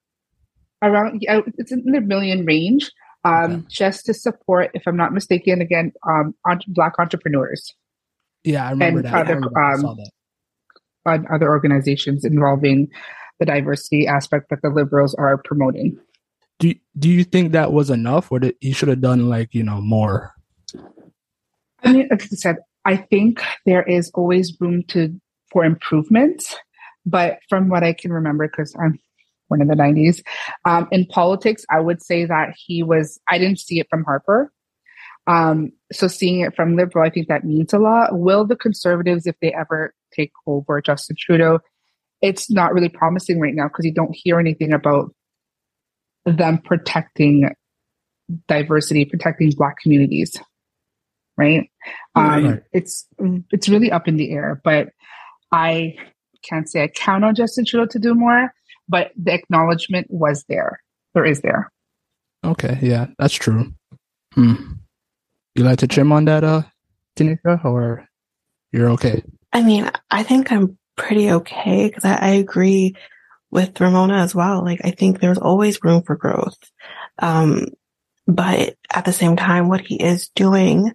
Around, 0.82 1.20
yeah, 1.22 1.40
it's 1.58 1.72
in 1.72 1.82
the 1.84 2.00
million 2.00 2.44
range. 2.44 2.90
Um, 3.24 3.52
Okay. 3.52 3.62
just 3.68 4.06
to 4.06 4.14
support, 4.14 4.70
if 4.74 4.86
I'm 4.86 4.96
not 4.96 5.12
mistaken, 5.12 5.60
again, 5.60 5.92
um, 6.08 6.34
entre- 6.48 6.72
black 6.72 6.94
entrepreneurs 7.00 7.74
Yeah, 8.44 8.66
I 8.66 8.70
remember 8.70 9.00
And 9.00 9.06
that. 9.08 9.14
I, 9.14 9.20
other, 9.22 9.58
I 9.58 9.74
um, 9.74 9.80
saw 9.80 9.94
that. 9.94 10.10
on 11.04 11.26
other 11.32 11.48
organizations 11.48 12.24
involving 12.24 12.88
the 13.40 13.46
diversity 13.46 14.06
aspect 14.06 14.50
that 14.50 14.62
the 14.62 14.68
liberals 14.70 15.14
are 15.16 15.36
promoting. 15.38 15.98
Do 16.60 16.72
Do 16.98 17.08
you 17.08 17.24
think 17.24 17.52
that 17.52 17.72
was 17.72 17.90
enough, 17.90 18.30
or 18.32 18.38
that 18.40 18.56
he 18.60 18.72
should 18.72 18.88
have 18.88 19.00
done 19.00 19.28
like 19.28 19.52
you 19.54 19.62
know 19.64 19.80
more? 19.80 20.32
I 21.84 21.92
mean, 21.92 22.08
like 22.10 22.22
I 22.22 22.26
said, 22.26 22.56
I 22.84 22.96
think 22.96 23.42
there 23.66 23.82
is 23.82 24.10
always 24.14 24.56
room 24.60 24.82
to 24.88 25.12
for 25.52 25.64
improvement, 25.64 26.42
but 27.06 27.38
from 27.48 27.68
what 27.68 27.82
I 27.84 27.92
can 27.92 28.12
remember, 28.12 28.48
because 28.48 28.74
I'm 28.80 28.98
one 29.48 29.60
of 29.60 29.68
the 29.68 29.74
'90s 29.74 30.22
um, 30.64 30.88
in 30.92 31.06
politics, 31.06 31.64
I 31.70 31.80
would 31.80 32.02
say 32.02 32.24
that 32.24 32.54
he 32.56 32.82
was. 32.82 33.20
I 33.28 33.38
didn't 33.38 33.58
see 33.58 33.80
it 33.80 33.86
from 33.90 34.04
Harper, 34.04 34.52
um, 35.28 35.72
so 35.92 36.08
seeing 36.08 36.40
it 36.40 36.56
from 36.56 36.74
Liberal, 36.74 37.06
I 37.06 37.10
think 37.10 37.28
that 37.28 37.44
means 37.44 37.74
a 37.74 37.78
lot. 37.78 38.18
Will 38.18 38.46
the 38.46 38.56
Conservatives, 38.56 39.26
if 39.26 39.36
they 39.42 39.52
ever 39.52 39.92
take 40.10 40.32
over 40.46 40.80
Justin 40.80 41.16
Trudeau, 41.18 41.60
it's 42.22 42.50
not 42.50 42.72
really 42.72 42.88
promising 42.88 43.38
right 43.38 43.54
now 43.54 43.68
because 43.68 43.84
you 43.84 43.92
don't 43.92 44.16
hear 44.16 44.40
anything 44.40 44.72
about 44.72 45.14
them 46.24 46.58
protecting 46.58 47.50
diversity, 48.48 49.04
protecting 49.04 49.50
Black 49.50 49.76
communities, 49.82 50.34
right? 51.36 51.70
Um, 52.14 52.44
Right. 52.44 52.62
It's 52.72 53.06
it's 53.52 53.68
really 53.68 53.92
up 53.92 54.08
in 54.08 54.16
the 54.16 54.32
air, 54.32 54.60
but 54.64 54.88
I 55.52 55.96
can't 56.42 56.68
say 56.68 56.82
I 56.82 56.88
count 56.88 57.24
on 57.24 57.34
Justin 57.34 57.66
Trudeau 57.66 57.86
to 57.86 57.98
do 57.98 58.14
more. 58.14 58.52
But 58.88 59.12
the 59.16 59.34
acknowledgement 59.34 60.06
was 60.10 60.44
there. 60.48 60.80
or 61.14 61.24
is 61.26 61.40
there. 61.40 61.70
Okay, 62.44 62.78
yeah, 62.80 63.06
that's 63.18 63.34
true. 63.34 63.72
Hmm. 64.34 64.54
You 65.54 65.64
like 65.64 65.80
to 65.80 65.88
trim 65.88 66.12
on 66.12 66.26
that, 66.26 66.44
uh, 66.44 66.62
Tanyka, 67.16 67.64
or 67.64 68.06
you're 68.72 68.90
okay? 68.90 69.22
I 69.52 69.62
mean, 69.62 69.90
I 70.10 70.22
think 70.22 70.52
I'm 70.52 70.78
pretty 70.96 71.30
okay 71.32 71.88
because 71.88 72.04
I, 72.04 72.14
I 72.14 72.28
agree 72.30 72.94
with 73.50 73.80
Ramona 73.80 74.18
as 74.18 74.34
well. 74.34 74.62
Like, 74.64 74.80
I 74.84 74.90
think 74.90 75.18
there's 75.20 75.38
always 75.38 75.82
room 75.82 76.02
for 76.02 76.16
growth. 76.16 76.58
Um, 77.18 77.66
but 78.26 78.76
at 78.92 79.04
the 79.04 79.12
same 79.12 79.36
time, 79.36 79.68
what 79.68 79.80
he 79.80 79.96
is 79.96 80.28
doing 80.36 80.92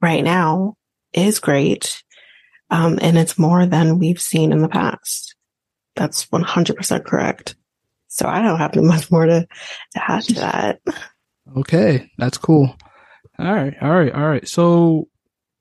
right 0.00 0.22
now 0.22 0.74
is 1.12 1.40
great. 1.40 2.02
Um, 2.70 2.98
and 3.02 3.18
it's 3.18 3.38
more 3.38 3.66
than 3.66 3.98
we've 3.98 4.20
seen 4.20 4.52
in 4.52 4.62
the 4.62 4.68
past. 4.68 5.33
That's 5.96 6.26
100% 6.26 7.04
correct. 7.04 7.56
So 8.08 8.28
I 8.28 8.42
don't 8.42 8.58
have 8.58 8.76
much 8.76 9.10
more 9.10 9.26
to, 9.26 9.46
to 9.92 10.10
add 10.10 10.22
to 10.24 10.34
that. 10.34 10.80
Okay, 11.56 12.10
that's 12.18 12.38
cool. 12.38 12.76
All 13.38 13.52
right, 13.52 13.74
all 13.80 13.90
right, 13.90 14.12
all 14.12 14.28
right. 14.28 14.46
So, 14.46 15.08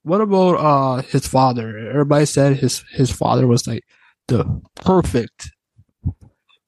what 0.04 0.22
about 0.22 0.56
uh 0.56 1.02
his 1.02 1.26
father? 1.26 1.90
Everybody 1.90 2.26
said 2.26 2.58
his 2.58 2.84
his 2.92 3.10
father 3.10 3.48
was 3.48 3.66
like 3.66 3.84
the 4.28 4.62
perfect. 4.76 5.52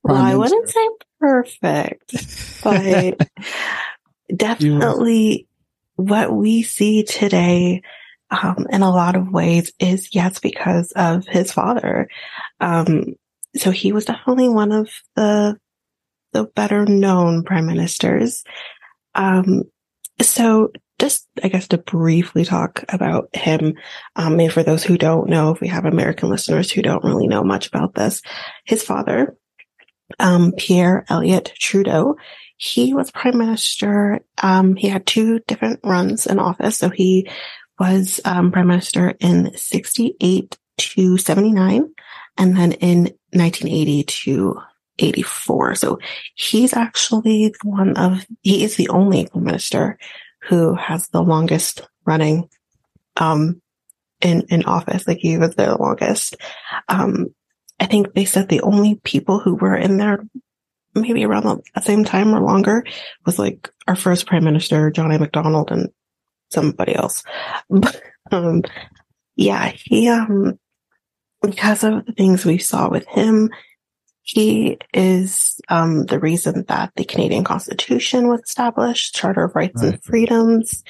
Well, 0.03 0.15
I 0.15 0.35
wouldn't 0.35 0.69
say 0.69 0.89
perfect, 1.19 2.63
but 2.63 3.29
definitely 4.35 5.47
what 5.95 6.33
we 6.33 6.63
see 6.63 7.03
today 7.03 7.83
um, 8.31 8.67
in 8.69 8.81
a 8.81 8.91
lot 8.91 9.15
of 9.15 9.31
ways 9.31 9.71
is 9.79 10.09
yes 10.13 10.39
because 10.39 10.91
of 10.93 11.25
his 11.27 11.51
father. 11.51 12.09
Um, 12.59 13.15
so 13.57 13.71
he 13.71 13.91
was 13.91 14.05
definitely 14.05 14.49
one 14.49 14.71
of 14.71 14.89
the 15.15 15.57
the 16.33 16.43
better 16.43 16.85
known 16.85 17.43
prime 17.43 17.65
ministers. 17.65 18.43
Um, 19.13 19.63
so 20.21 20.71
just 20.99 21.27
I 21.43 21.47
guess 21.47 21.67
to 21.69 21.77
briefly 21.77 22.45
talk 22.45 22.83
about 22.89 23.33
him, 23.35 23.75
um, 24.15 24.39
and 24.39 24.51
for 24.51 24.63
those 24.63 24.83
who 24.83 24.97
don't 24.97 25.29
know, 25.29 25.51
if 25.51 25.61
we 25.61 25.67
have 25.67 25.85
American 25.85 26.29
listeners 26.29 26.71
who 26.71 26.81
don't 26.81 27.03
really 27.03 27.27
know 27.27 27.43
much 27.43 27.67
about 27.67 27.95
this, 27.95 28.21
his 28.65 28.83
father, 28.83 29.35
um, 30.19 30.53
Pierre 30.57 31.05
Elliott 31.09 31.51
Trudeau, 31.57 32.15
he 32.57 32.93
was 32.93 33.11
prime 33.11 33.37
minister. 33.37 34.19
Um, 34.41 34.75
he 34.75 34.87
had 34.87 35.05
two 35.05 35.39
different 35.47 35.81
runs 35.83 36.25
in 36.25 36.39
office. 36.39 36.77
So 36.77 36.89
he 36.89 37.29
was 37.79 38.21
um, 38.23 38.51
prime 38.51 38.67
minister 38.67 39.15
in 39.19 39.55
68 39.55 40.57
to 40.77 41.17
79 41.17 41.93
and 42.37 42.57
then 42.57 42.73
in 42.73 43.13
1980 43.35 44.03
to 44.03 44.61
84. 44.99 45.75
So 45.75 45.99
he's 46.35 46.73
actually 46.73 47.53
one 47.63 47.97
of, 47.97 48.25
he 48.41 48.63
is 48.63 48.75
the 48.75 48.89
only 48.89 49.27
minister 49.35 49.97
who 50.43 50.75
has 50.75 51.07
the 51.09 51.21
longest 51.21 51.81
running, 52.05 52.49
um, 53.17 53.61
in, 54.21 54.43
in 54.49 54.65
office. 54.65 55.07
Like 55.07 55.19
he 55.19 55.37
was 55.37 55.55
there 55.55 55.69
the 55.69 55.77
longest. 55.77 56.37
Um, 56.87 57.27
I 57.79 57.85
think 57.85 58.13
they 58.13 58.25
said 58.25 58.47
the 58.47 58.61
only 58.61 58.95
people 59.03 59.39
who 59.39 59.55
were 59.55 59.75
in 59.75 59.97
there 59.97 60.25
maybe 60.93 61.25
around 61.25 61.43
the 61.43 61.81
same 61.81 62.05
time 62.05 62.33
or 62.33 62.39
longer 62.39 62.85
was 63.25 63.37
like 63.37 63.69
our 63.87 63.95
first 63.95 64.25
prime 64.27 64.45
minister, 64.45 64.89
John 64.91 65.11
A. 65.11 65.19
Macdonald 65.19 65.71
and 65.71 65.89
somebody 66.49 66.95
else. 66.95 67.23
But, 67.69 68.01
um, 68.31 68.63
yeah, 69.35 69.71
he, 69.75 70.09
um, 70.09 70.57
because 71.47 71.83
of 71.83 72.05
the 72.05 72.11
things 72.13 72.45
we 72.45 72.57
saw 72.57 72.89
with 72.89 73.05
him, 73.07 73.49
he 74.21 74.77
is, 74.93 75.59
um, 75.69 76.05
the 76.05 76.19
reason 76.19 76.65
that 76.67 76.91
the 76.95 77.05
Canadian 77.05 77.43
Constitution 77.43 78.27
was 78.27 78.41
established, 78.41 79.15
Charter 79.15 79.45
of 79.45 79.55
Rights 79.55 79.81
and 79.83 80.03
Freedoms. 80.03 80.83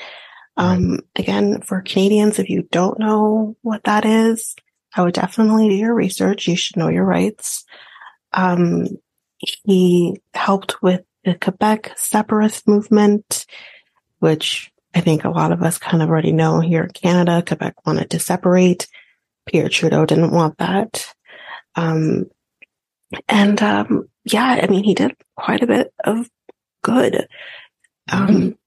Um, 0.57 1.00
again, 1.15 1.62
for 1.62 1.81
Canadians, 1.81 2.39
if 2.39 2.50
you 2.50 2.67
don't 2.71 2.97
know 2.97 3.57
what 3.62 3.83
that 3.83 4.05
is, 4.05 4.55
I 4.95 5.01
would 5.01 5.13
definitely 5.13 5.67
do 5.67 5.75
your 5.75 5.93
research. 5.93 6.47
You 6.47 6.55
should 6.55 6.77
know 6.77 6.88
your 6.88 7.03
rights. 7.03 7.65
Um, 8.31 8.88
he 9.38 10.21
helped 10.33 10.81
with 10.81 11.01
the 11.25 11.35
Quebec 11.35 11.91
separatist 11.97 12.67
movement, 12.67 13.45
which 14.19 14.71
I 14.93 15.01
think 15.01 15.25
a 15.25 15.29
lot 15.29 15.51
of 15.51 15.62
us 15.62 15.77
kind 15.77 16.01
of 16.01 16.09
already 16.09 16.31
know 16.31 16.62
here 16.62 16.83
in 16.83 16.91
Canada. 16.91 17.43
Quebec 17.45 17.85
wanted 17.85 18.09
to 18.12 18.19
separate. 18.19 18.88
Pierre 19.46 19.70
Trudeau 19.70 20.06
didn't 20.06 20.32
want 20.32 20.58
that. 20.58 21.06
Um, 21.75 22.25
and, 23.28 23.62
um, 23.62 24.10
yeah, 24.24 24.60
I 24.62 24.68
mean, 24.68 24.84
he 24.84 24.94
did 24.94 25.16
quite 25.36 25.62
a 25.64 25.68
bit 25.68 25.94
of 26.04 26.30
good. 26.82 27.28
Um, 28.12 28.58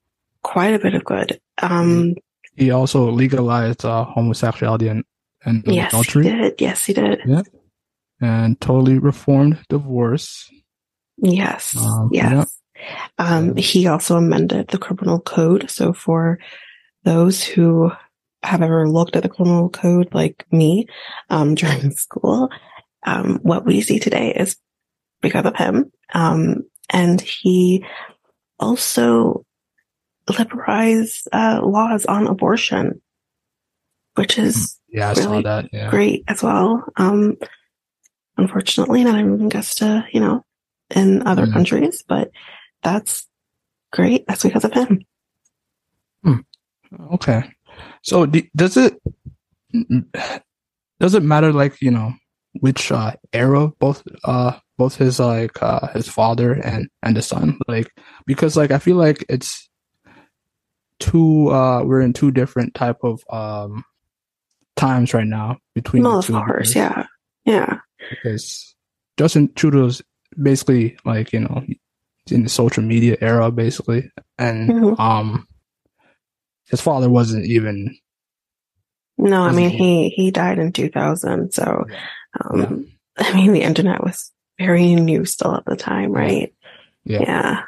quite 0.43 0.75
a 0.75 0.79
bit 0.79 0.95
of 0.95 1.05
good. 1.05 1.41
Um, 1.61 2.15
He 2.57 2.71
also 2.71 3.11
legalized 3.11 3.85
uh, 3.85 4.05
homosexuality 4.05 4.89
and, 4.89 5.05
and 5.45 5.63
yes, 5.67 5.93
he 6.13 6.23
did. 6.23 6.61
Yes, 6.61 6.85
he 6.85 6.93
did. 6.93 7.21
Yeah. 7.27 7.43
and 8.21 8.61
totally 8.61 8.99
reformed 8.99 9.59
divorce. 9.69 10.51
Yes. 11.19 11.77
Um, 11.77 12.11
yes. 12.13 12.61
Um, 13.19 13.57
he 13.57 13.87
also 13.87 14.17
amended 14.17 14.69
the 14.69 14.79
criminal 14.79 15.21
code. 15.21 15.71
So 15.71 15.93
for 15.93 16.39
those 17.05 17.43
who 17.43 17.91
have 18.42 18.62
ever 18.62 18.88
looked 18.88 19.16
at 19.16 19.23
the 19.23 19.28
criminal 19.28 19.68
code 19.68 20.09
like 20.14 20.47
me 20.52 20.87
um, 21.30 21.54
during 21.57 21.90
school, 21.92 22.50
um, 23.04 23.38
what 23.42 23.64
we 23.64 23.80
see 23.80 23.99
today 23.99 24.33
is 24.35 24.57
because 25.21 25.45
of 25.45 25.57
him. 25.57 25.90
Um, 26.14 26.64
and 26.90 27.21
he 27.21 27.85
also 28.59 29.45
liberalized 30.28 31.28
uh, 31.33 31.61
laws 31.62 32.07
on 32.07 32.26
abortion, 32.26 33.00
which 34.14 34.38
is 34.38 34.78
Yeah, 34.88 35.09
I 35.11 35.12
Really 35.12 35.23
saw 35.23 35.40
that. 35.42 35.68
Yeah. 35.73 35.90
great 35.90 36.25
as 36.28 36.42
well. 36.42 36.85
Um, 36.97 37.37
unfortunately, 38.37 39.04
not 39.04 39.18
everyone 39.18 39.49
gets 39.49 39.76
to, 39.76 40.07
you 40.12 40.21
know, 40.21 40.45
in 40.95 41.26
other 41.26 41.47
Mhm. 41.47 41.52
countries, 41.52 42.02
but 42.07 42.30
that's 42.83 43.26
great. 43.92 44.26
That's 44.26 44.42
because 44.42 44.64
of 44.64 44.73
him. 44.73 45.00
Okay. 47.12 47.50
So 48.03 48.27
d- 48.27 48.51
does 48.57 48.77
it 48.77 48.99
does 51.01 51.15
it 51.15 51.23
matter 51.23 51.53
like, 51.53 51.81
you 51.81 51.91
know, 51.91 52.13
which 52.61 52.91
uh 52.91 53.13
era 53.33 53.69
both 53.79 54.03
uh 54.25 54.53
both 54.79 54.97
his 54.97 55.21
like 55.21 55.63
uh 55.63 55.89
his 55.89 56.09
father 56.09 56.53
and 56.53 56.89
and 57.03 57.17
the 57.17 57.23
son 57.23 57.59
like 57.69 57.91
because 58.27 58.57
like 58.57 58.71
I 58.71 58.79
feel 58.79 58.97
like 58.97 59.25
it's 59.29 59.69
two 60.99 61.49
uh 61.51 61.83
we're 61.85 62.01
in 62.01 62.13
two 62.13 62.31
different 62.31 62.75
type 62.75 62.99
of 63.03 63.23
um 63.31 63.85
times 64.77 65.15
right 65.15 65.27
now 65.27 65.59
between 65.75 66.03
Well, 66.03 66.13
the 66.13 66.19
of 66.19 66.25
two 66.27 66.33
course. 66.35 66.75
because- 66.75 66.77
Yeah. 66.77 67.07
Yeah. 67.45 67.79
because 68.11 68.75
Justin 69.17 69.53
Trudeau's 69.55 70.03
basically 70.41 70.97
like 71.05 71.33
you 71.33 71.41
know 71.41 71.65
in 72.31 72.43
the 72.43 72.49
social 72.49 72.83
media 72.83 73.17
era 73.21 73.51
basically 73.51 74.11
and 74.39 74.69
Mhm. 74.71 74.99
um 75.01 75.47
his 76.71 76.81
father 76.81 77.09
wasn't 77.09 77.45
even 77.47 77.97
No, 79.17 79.43
I 79.43 79.53
mean, 79.53 79.71
he, 79.71 80.11
he 80.11 80.31
died 80.31 80.59
in 80.59 80.73
2000. 80.73 81.53
So, 81.53 81.85
Yeah. 81.89 82.01
um, 82.41 82.87
I 83.19 83.35
mean, 83.35 83.53
the 83.53 83.63
internet 83.63 84.03
was 84.03 84.33
very 84.59 84.95
new 84.95 85.25
still 85.25 85.55
at 85.55 85.65
the 85.65 85.77
time, 85.77 86.13
right? 86.13 86.55
Yeah. 87.05 87.21
Yeah. 87.23 87.63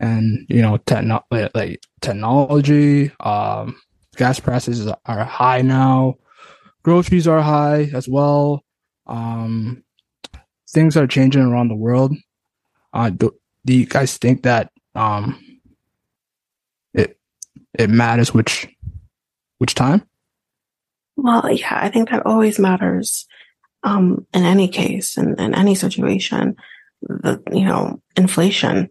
and 0.00 0.46
you 0.48 0.60
know 0.62 0.76
techno- 0.78 1.24
like, 1.30 1.80
technology 2.00 3.12
um 3.20 3.76
gas 4.16 4.40
prices 4.40 4.88
are 5.04 5.24
high 5.24 5.62
now 5.62 6.14
groceries 6.82 7.28
are 7.28 7.42
high 7.42 7.82
as 7.94 8.08
well 8.08 8.64
um 9.06 9.84
things 10.70 10.96
are 10.96 11.06
changing 11.06 11.42
around 11.42 11.68
the 11.68 11.76
world 11.76 12.16
uh 12.94 13.10
do, 13.10 13.30
do 13.66 13.74
you 13.74 13.86
guys 13.86 14.16
think 14.16 14.42
that 14.42 14.72
um 14.94 15.38
it 17.78 17.90
matters 17.90 18.34
which 18.34 18.68
which 19.58 19.74
time 19.74 20.02
Well, 21.16 21.50
yeah, 21.52 21.78
I 21.80 21.90
think 21.90 22.10
that 22.10 22.24
always 22.26 22.58
matters. 22.58 23.26
Um, 23.82 24.26
in 24.34 24.44
any 24.44 24.68
case, 24.68 25.16
in, 25.16 25.38
in 25.38 25.54
any 25.54 25.74
situation, 25.74 26.56
the, 27.02 27.42
you 27.52 27.64
know, 27.64 28.00
inflation 28.16 28.90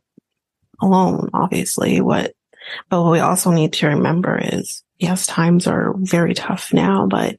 alone, 0.81 1.29
obviously, 1.33 2.01
what, 2.01 2.33
but 2.89 3.03
what 3.03 3.11
we 3.11 3.19
also 3.19 3.51
need 3.51 3.73
to 3.73 3.87
remember 3.87 4.39
is, 4.41 4.83
yes, 4.97 5.27
times 5.27 5.67
are 5.67 5.93
very 5.97 6.33
tough 6.33 6.73
now, 6.73 7.07
but 7.07 7.35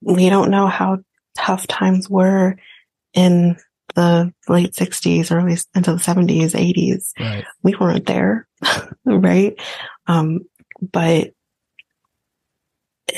we 0.00 0.28
don't 0.28 0.50
know 0.50 0.66
how 0.66 0.98
tough 1.36 1.66
times 1.66 2.08
were 2.08 2.56
in 3.14 3.56
the 3.94 4.32
late 4.48 4.72
60s 4.72 5.30
or 5.30 5.38
at 5.38 5.46
least 5.46 5.68
into 5.74 5.92
the 5.92 5.98
70s, 5.98 6.52
80s. 6.52 7.12
right 7.18 7.44
We 7.62 7.74
weren't 7.76 8.06
there, 8.06 8.46
right? 9.04 9.58
Um, 10.06 10.40
but 10.80 11.30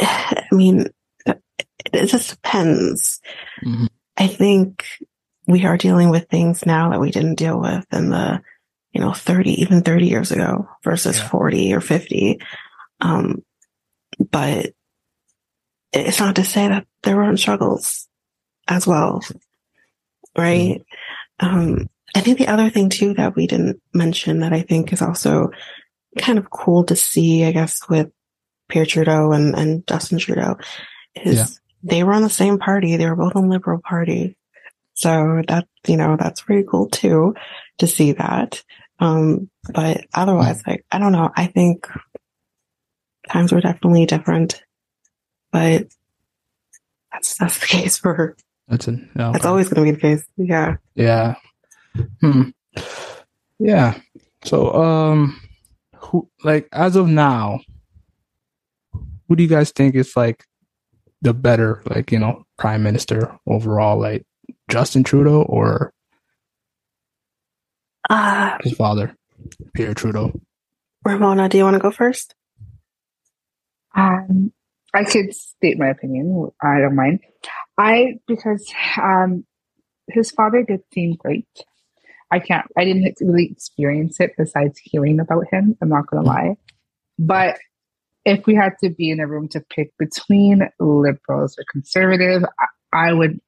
I 0.01 0.45
mean, 0.53 0.87
it, 1.27 1.43
it 1.93 2.07
just 2.07 2.31
depends. 2.31 3.21
Mhm. 3.65 3.89
I 4.17 4.27
think 4.27 4.85
we 5.47 5.65
are 5.65 5.77
dealing 5.79 6.11
with 6.11 6.29
things 6.29 6.67
now 6.67 6.91
that 6.91 7.01
we 7.01 7.11
didn't 7.11 7.37
deal 7.37 7.61
with 7.61 7.87
in 7.93 8.11
the, 8.11 8.43
you 8.93 9.01
know, 9.01 9.13
30, 9.13 9.63
even 9.63 9.83
30 9.83 10.07
years 10.07 10.33
ago 10.33 10.69
versus 10.85 11.19
Yeah. 11.19 11.29
40 11.29 11.75
or 11.75 11.81
50. 11.81 12.41
Um, 13.01 13.45
but 14.31 14.73
it's 15.93 16.21
not 16.21 16.37
to 16.37 16.45
say 16.45 16.69
that 16.69 16.87
there 17.03 17.17
weren't 17.17 17.39
struggles 17.39 18.09
as 18.67 18.87
well. 18.87 19.23
Right. 20.37 20.83
Um, 21.41 21.89
I 22.19 22.21
think 22.21 22.39
the 22.39 22.49
other 22.49 22.69
thing 22.69 22.89
too 22.89 23.15
that 23.15 23.37
we 23.37 23.47
didn't 23.47 23.81
mention 23.95 24.41
that 24.41 24.53
I 24.53 24.63
think 24.63 24.93
is 24.93 25.03
also 25.03 25.51
kind 26.19 26.37
of 26.37 26.51
cool 26.51 26.83
to 26.87 26.97
see, 26.97 27.45
I 27.45 27.53
guess, 27.53 27.89
with 27.89 28.11
Pierre 28.69 28.87
Trudeau 28.87 29.31
and, 29.31 29.55
and 29.55 29.87
Justin 29.87 30.19
Trudeau 30.19 30.57
is 31.15 31.37
Yeah. 31.37 31.47
they 31.85 32.03
were 32.03 32.13
on 32.15 32.23
the 32.23 32.29
same 32.31 32.59
party. 32.59 32.97
They 32.97 33.07
were 33.07 33.15
both 33.15 33.37
on 33.37 33.49
Liberal 33.49 33.81
Party. 33.81 34.37
So 34.95 35.43
that, 35.47 35.69
you 35.87 35.97
know, 35.97 36.17
that's 36.19 36.41
pretty 36.41 36.67
cool 36.69 36.89
too 36.89 37.37
to 37.79 37.87
see 37.87 38.13
that. 38.13 38.65
Um, 38.99 39.49
but 39.73 40.05
otherwise, 40.13 40.61
like, 40.67 40.85
I 40.91 40.99
don't 40.99 41.13
know. 41.13 41.31
I 41.37 41.47
think 41.47 41.87
times 43.29 43.53
were 43.53 43.61
definitely 43.61 44.07
different, 44.07 44.61
but 45.53 45.87
that's, 47.13 47.37
that's 47.39 47.61
the 47.61 47.67
case 47.79 47.97
for, 47.97 48.37
that's 48.67 48.89
it 48.89 48.99
yeah, 49.17 49.31
that's 49.33 49.47
always 49.47 49.69
going 49.69 49.87
to 49.87 49.93
be 49.93 49.97
the 49.97 50.01
case. 50.01 50.27
Yeah. 50.37 50.77
Yeah. 50.97 51.37
Hmm. 52.21 52.51
Yeah. 53.59 53.99
So, 54.45 54.73
um, 54.75 55.41
who 55.97 56.29
like 56.45 56.69
as 56.73 56.97
of 56.97 57.09
now, 57.09 57.61
who 59.29 59.37
do 59.37 59.43
you 59.43 59.49
guys 59.49 59.71
think 59.73 59.95
is 59.95 60.17
like 60.17 60.45
the 61.23 61.35
better, 61.35 61.83
like 61.87 62.13
you 62.13 62.19
know, 62.19 62.45
prime 62.57 62.83
minister 62.83 63.37
overall, 63.47 63.99
like 63.99 64.25
Justin 64.71 65.05
Trudeau 65.05 65.43
or 65.43 65.93
Uh, 68.09 68.57
his 68.63 68.73
father, 68.73 69.15
Pierre 69.75 69.95
Trudeau? 69.95 70.33
Ramona, 71.05 71.49
do 71.49 71.59
you 71.59 71.65
want 71.65 71.75
to 71.75 71.81
go 71.81 71.91
first? 71.91 72.35
Um, 73.95 74.53
I 74.95 75.05
could 75.05 75.35
state 75.35 75.79
my 75.79 75.89
opinion. 75.89 76.51
I 76.63 76.81
don't 76.81 76.95
mind. 76.97 77.21
I 77.77 78.19
because 78.27 78.73
um, 79.01 79.45
his 80.09 80.31
father 80.31 80.63
did 80.63 80.81
seem 80.93 81.15
great. 81.15 81.47
I 82.31 82.39
can't. 82.39 82.67
I 82.77 82.85
didn't 82.85 83.17
really 83.21 83.47
experience 83.51 84.21
it 84.21 84.33
besides 84.37 84.79
hearing 84.83 85.21
about 85.21 85.47
him. 85.51 85.77
I'm 85.81 85.89
not 85.89 86.07
gonna 86.07 86.23
mm. 86.23 86.27
lie. 86.27 86.57
But 87.19 87.59
if 88.25 88.47
we 88.47 88.55
had 88.55 88.75
to 88.83 88.91
be 88.91 89.11
in 89.11 89.21
a 89.21 89.27
room 89.27 89.49
to 89.49 89.61
pick 89.71 89.97
between 89.99 90.69
liberals 90.79 91.59
or 91.59 91.65
conservative, 91.71 92.45
I, 92.93 93.09
I 93.09 93.13
would 93.13 93.41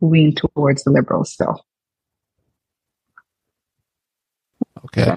lean 0.00 0.34
towards 0.34 0.84
the 0.84 0.90
liberals 0.90 1.32
still. 1.32 1.64
Okay. 4.86 5.10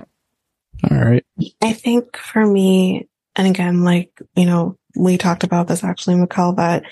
All 0.90 0.98
right. 0.98 1.26
I 1.62 1.74
think 1.74 2.18
for 2.18 2.46
me, 2.46 3.08
and 3.36 3.48
again, 3.48 3.84
like, 3.84 4.12
you 4.36 4.46
know, 4.46 4.78
we 4.96 5.18
talked 5.18 5.44
about 5.44 5.68
this 5.68 5.84
actually, 5.84 6.16
Mikel, 6.16 6.54
that 6.54 6.84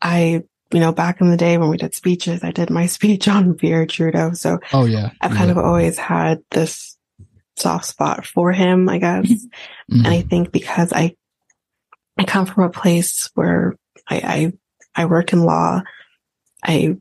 I, 0.00 0.44
you 0.72 0.80
know, 0.80 0.92
back 0.92 1.20
in 1.20 1.30
the 1.30 1.36
day 1.36 1.58
when 1.58 1.68
we 1.68 1.76
did 1.76 1.94
speeches, 1.94 2.42
I 2.42 2.50
did 2.50 2.70
my 2.70 2.86
speech 2.96 3.28
on 3.28 3.54
Pierre 3.54 3.86
Trudeau. 3.86 4.32
So 4.32 4.58
Oh 4.72 4.84
yeah. 4.84 5.10
I've 5.20 5.32
kind 5.32 5.50
of 5.50 5.58
always 5.58 5.98
had 5.98 6.42
this 6.50 6.96
soft 7.56 7.86
spot 7.86 8.26
for 8.26 8.52
him, 8.52 8.88
I 8.88 8.98
guess. 8.98 9.30
And 9.90 10.06
I 10.06 10.22
Mhm. 10.22 10.30
think 10.30 10.52
because 10.52 10.92
I, 10.92 11.14
I 12.18 12.24
come 12.24 12.46
from 12.46 12.64
a 12.64 12.70
place 12.70 13.30
where 13.34 13.76
I, 14.08 14.52
I, 14.96 15.02
I 15.02 15.04
work 15.06 15.32
in 15.32 15.42
law, 15.42 15.82
I, 16.62 16.96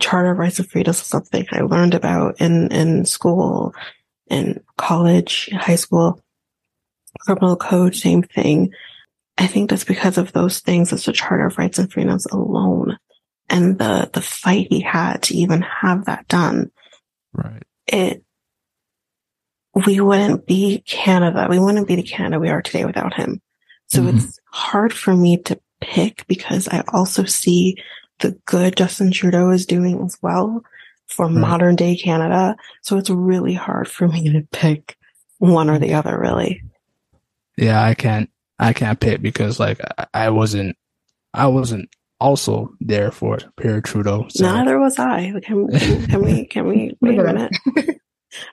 Charter 0.00 0.32
of 0.32 0.38
Rights 0.38 0.58
and 0.58 0.68
Freedoms 0.68 0.96
is 1.00 1.06
something 1.06 1.46
I 1.52 1.60
learned 1.60 1.94
about 1.94 2.40
in, 2.40 2.72
in 2.72 3.04
school, 3.04 3.74
in 4.28 4.60
college, 4.76 5.48
high 5.52 5.76
school, 5.76 6.20
criminal 7.20 7.56
code, 7.56 7.94
same 7.94 8.22
thing. 8.22 8.72
I 9.38 9.46
think 9.46 9.70
that's 9.70 9.84
because 9.84 10.18
of 10.18 10.32
those 10.32 10.60
things. 10.60 10.92
It's 10.92 11.04
the 11.04 11.12
Charter 11.12 11.46
of 11.46 11.58
Rights 11.58 11.78
and 11.78 11.92
Freedoms 11.92 12.26
alone 12.26 12.98
and 13.48 13.78
the, 13.78 14.10
the 14.12 14.22
fight 14.22 14.68
he 14.70 14.80
had 14.80 15.22
to 15.24 15.34
even 15.36 15.62
have 15.62 16.06
that 16.06 16.26
done 16.28 16.70
right. 17.32 17.62
it 17.86 18.22
we 19.84 20.00
wouldn't 20.00 20.46
be 20.46 20.82
Canada. 20.86 21.46
We 21.50 21.58
wouldn't 21.58 21.86
be 21.86 21.96
the 21.96 22.02
Canada 22.02 22.40
we 22.40 22.48
are 22.48 22.62
today 22.62 22.86
without 22.86 23.12
him. 23.12 23.42
So 23.88 24.00
Mhm. 24.02 24.16
it's 24.16 24.40
hard 24.50 24.92
for 24.94 25.14
me 25.14 25.36
to 25.42 25.60
pick 25.82 26.26
because 26.26 26.66
I 26.68 26.82
also 26.94 27.24
see 27.24 27.76
the 28.20 28.32
good 28.46 28.74
Justin 28.76 29.10
Trudeau 29.10 29.50
is 29.50 29.66
doing 29.66 30.02
as 30.02 30.16
well 30.22 30.62
for 31.08 31.26
Right. 31.26 31.34
modern 31.34 31.76
day 31.76 31.94
Canada. 31.94 32.56
So 32.80 32.96
it's 32.96 33.10
really 33.10 33.52
hard 33.52 33.86
for 33.86 34.08
me 34.08 34.32
to 34.32 34.46
pick 34.50 34.96
one 35.38 35.68
or 35.68 35.78
the 35.78 35.92
other, 35.92 36.18
really. 36.18 36.62
Yeah, 37.58 37.82
I 37.84 37.92
can't. 37.92 38.30
I 38.58 38.72
can't 38.72 39.00
pick 39.00 39.22
because 39.22 39.60
like 39.60 39.80
I, 39.98 40.06
I 40.14 40.30
wasn't. 40.30 40.76
I 41.34 41.48
wasn't 41.48 41.90
also 42.18 42.70
there 42.80 43.10
for 43.10 43.38
Pierre 43.58 43.80
Trudeau. 43.80 44.26
So. 44.28 44.44
Neither 44.44 44.78
was 44.78 44.98
I. 44.98 45.32
Like, 45.32 45.44
Can, 45.44 45.68
can, 45.68 46.06
can 46.06 46.24
we, 46.24 46.46
can 46.46 46.66
we, 46.66 46.96
wait 47.00 47.18
a 47.18 47.22
minute. 47.24 47.52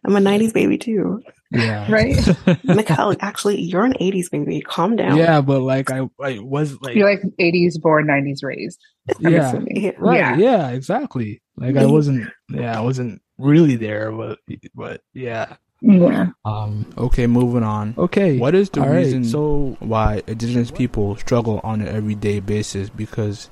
I'm 0.05 0.15
a 0.15 0.19
90s 0.19 0.53
baby 0.53 0.77
too. 0.77 1.21
Yeah. 1.51 1.85
right? 1.91 2.17
Mikhail, 2.63 3.15
actually, 3.19 3.61
you're 3.61 3.85
an 3.85 3.93
80s 3.99 4.29
baby. 4.31 4.61
Calm 4.61 4.95
down. 4.95 5.17
Yeah, 5.17 5.41
but 5.41 5.61
like 5.61 5.91
I, 5.91 6.09
I 6.21 6.39
was 6.39 6.79
like, 6.81 6.95
You're 6.95 7.09
like 7.09 7.21
80s 7.39 7.81
born, 7.81 8.07
90s 8.07 8.43
raised. 8.43 8.79
Yeah. 9.19 9.59
Yeah. 9.67 9.91
right, 9.97 10.19
Yeah. 10.19 10.37
yeah. 10.37 10.69
exactly. 10.69 11.41
Like 11.55 11.75
I 11.77 11.85
wasn't, 11.85 12.29
yeah, 12.49 12.77
I 12.77 12.81
wasn't 12.81 13.21
really 13.37 13.75
there, 13.75 14.11
but 14.11 14.39
but 14.75 15.01
yeah. 15.13 15.55
Yeah. 15.85 16.29
Um. 16.45 16.85
Okay, 16.97 17.27
moving 17.27 17.63
on. 17.63 17.93
Okay, 17.97 18.37
what 18.37 18.55
is 18.55 18.69
the 18.69 18.81
All 18.81 18.87
right, 18.87 18.99
reason 18.99 19.25
so 19.25 19.75
why 19.79 20.23
indigenous 20.27 20.71
people 20.71 21.17
struggle 21.17 21.59
on 21.61 21.81
an 21.81 21.89
everyday 21.89 22.39
basis? 22.39 22.89
Because 22.89 23.49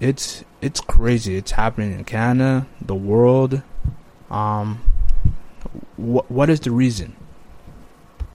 it's 0.00 0.44
it's 0.62 0.80
crazy. 0.80 1.36
It's 1.36 1.50
happening 1.52 1.92
in 1.92 2.04
Canada, 2.04 2.66
the 2.80 2.94
world. 2.94 3.62
Um. 4.30 4.90
What 5.96 6.30
what 6.30 6.48
is 6.48 6.60
the 6.60 6.70
reason? 6.70 7.14
I 8.20 8.26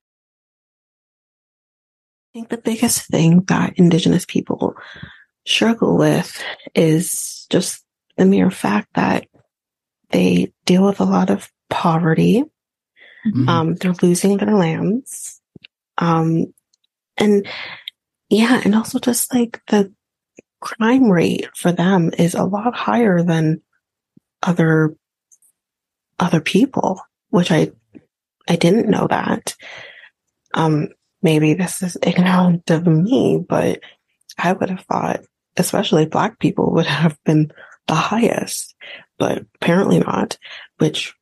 think 2.34 2.50
the 2.50 2.58
biggest 2.58 3.08
thing 3.08 3.42
that 3.48 3.74
Indigenous 3.78 4.26
people 4.26 4.76
struggle 5.48 5.98
with 5.98 6.40
is 6.76 7.48
just 7.50 7.84
the 8.18 8.26
mere 8.26 8.52
fact 8.52 8.90
that 8.94 9.26
they 10.12 10.54
deal 10.66 10.86
with 10.86 11.00
a 11.00 11.06
lot 11.06 11.32
of 11.32 11.50
poverty. 11.70 12.44
Mhm. 13.26 13.48
Um, 13.50 13.76
they're 13.76 13.94
losing 14.02 14.38
their 14.38 14.56
lands. 14.56 15.42
Um, 15.98 16.54
and 17.18 17.48
yeah, 18.30 18.62
and 18.64 18.76
also 18.76 19.00
just 19.00 19.34
like 19.34 19.62
the 19.68 19.94
crime 20.62 21.10
rate 21.10 21.48
for 21.56 21.72
them 21.72 22.12
is 22.18 22.34
a 22.36 22.44
lot 22.44 22.76
higher 22.76 23.22
than 23.24 23.62
other 24.44 24.96
other 26.20 26.42
people, 26.42 27.02
which 27.30 27.52
I 27.52 27.72
I 28.48 28.56
didn't 28.56 28.90
know 28.90 29.08
that. 29.08 29.56
Um, 30.54 30.90
maybe 31.22 31.54
this 31.54 31.82
is 31.84 31.98
ignorant 32.02 32.70
of 32.70 32.88
me, 32.88 33.44
but 33.48 33.82
I 34.38 34.54
would 34.54 34.70
have 34.70 34.86
thought, 34.86 35.22
especially 35.58 36.06
black 36.06 36.40
people 36.40 36.72
would 36.74 36.86
have 37.02 37.18
been 37.26 37.52
the 37.88 37.96
highest, 37.96 38.76
but 39.18 39.44
apparently 39.56 40.00
not, 40.00 40.38
which 40.78 41.14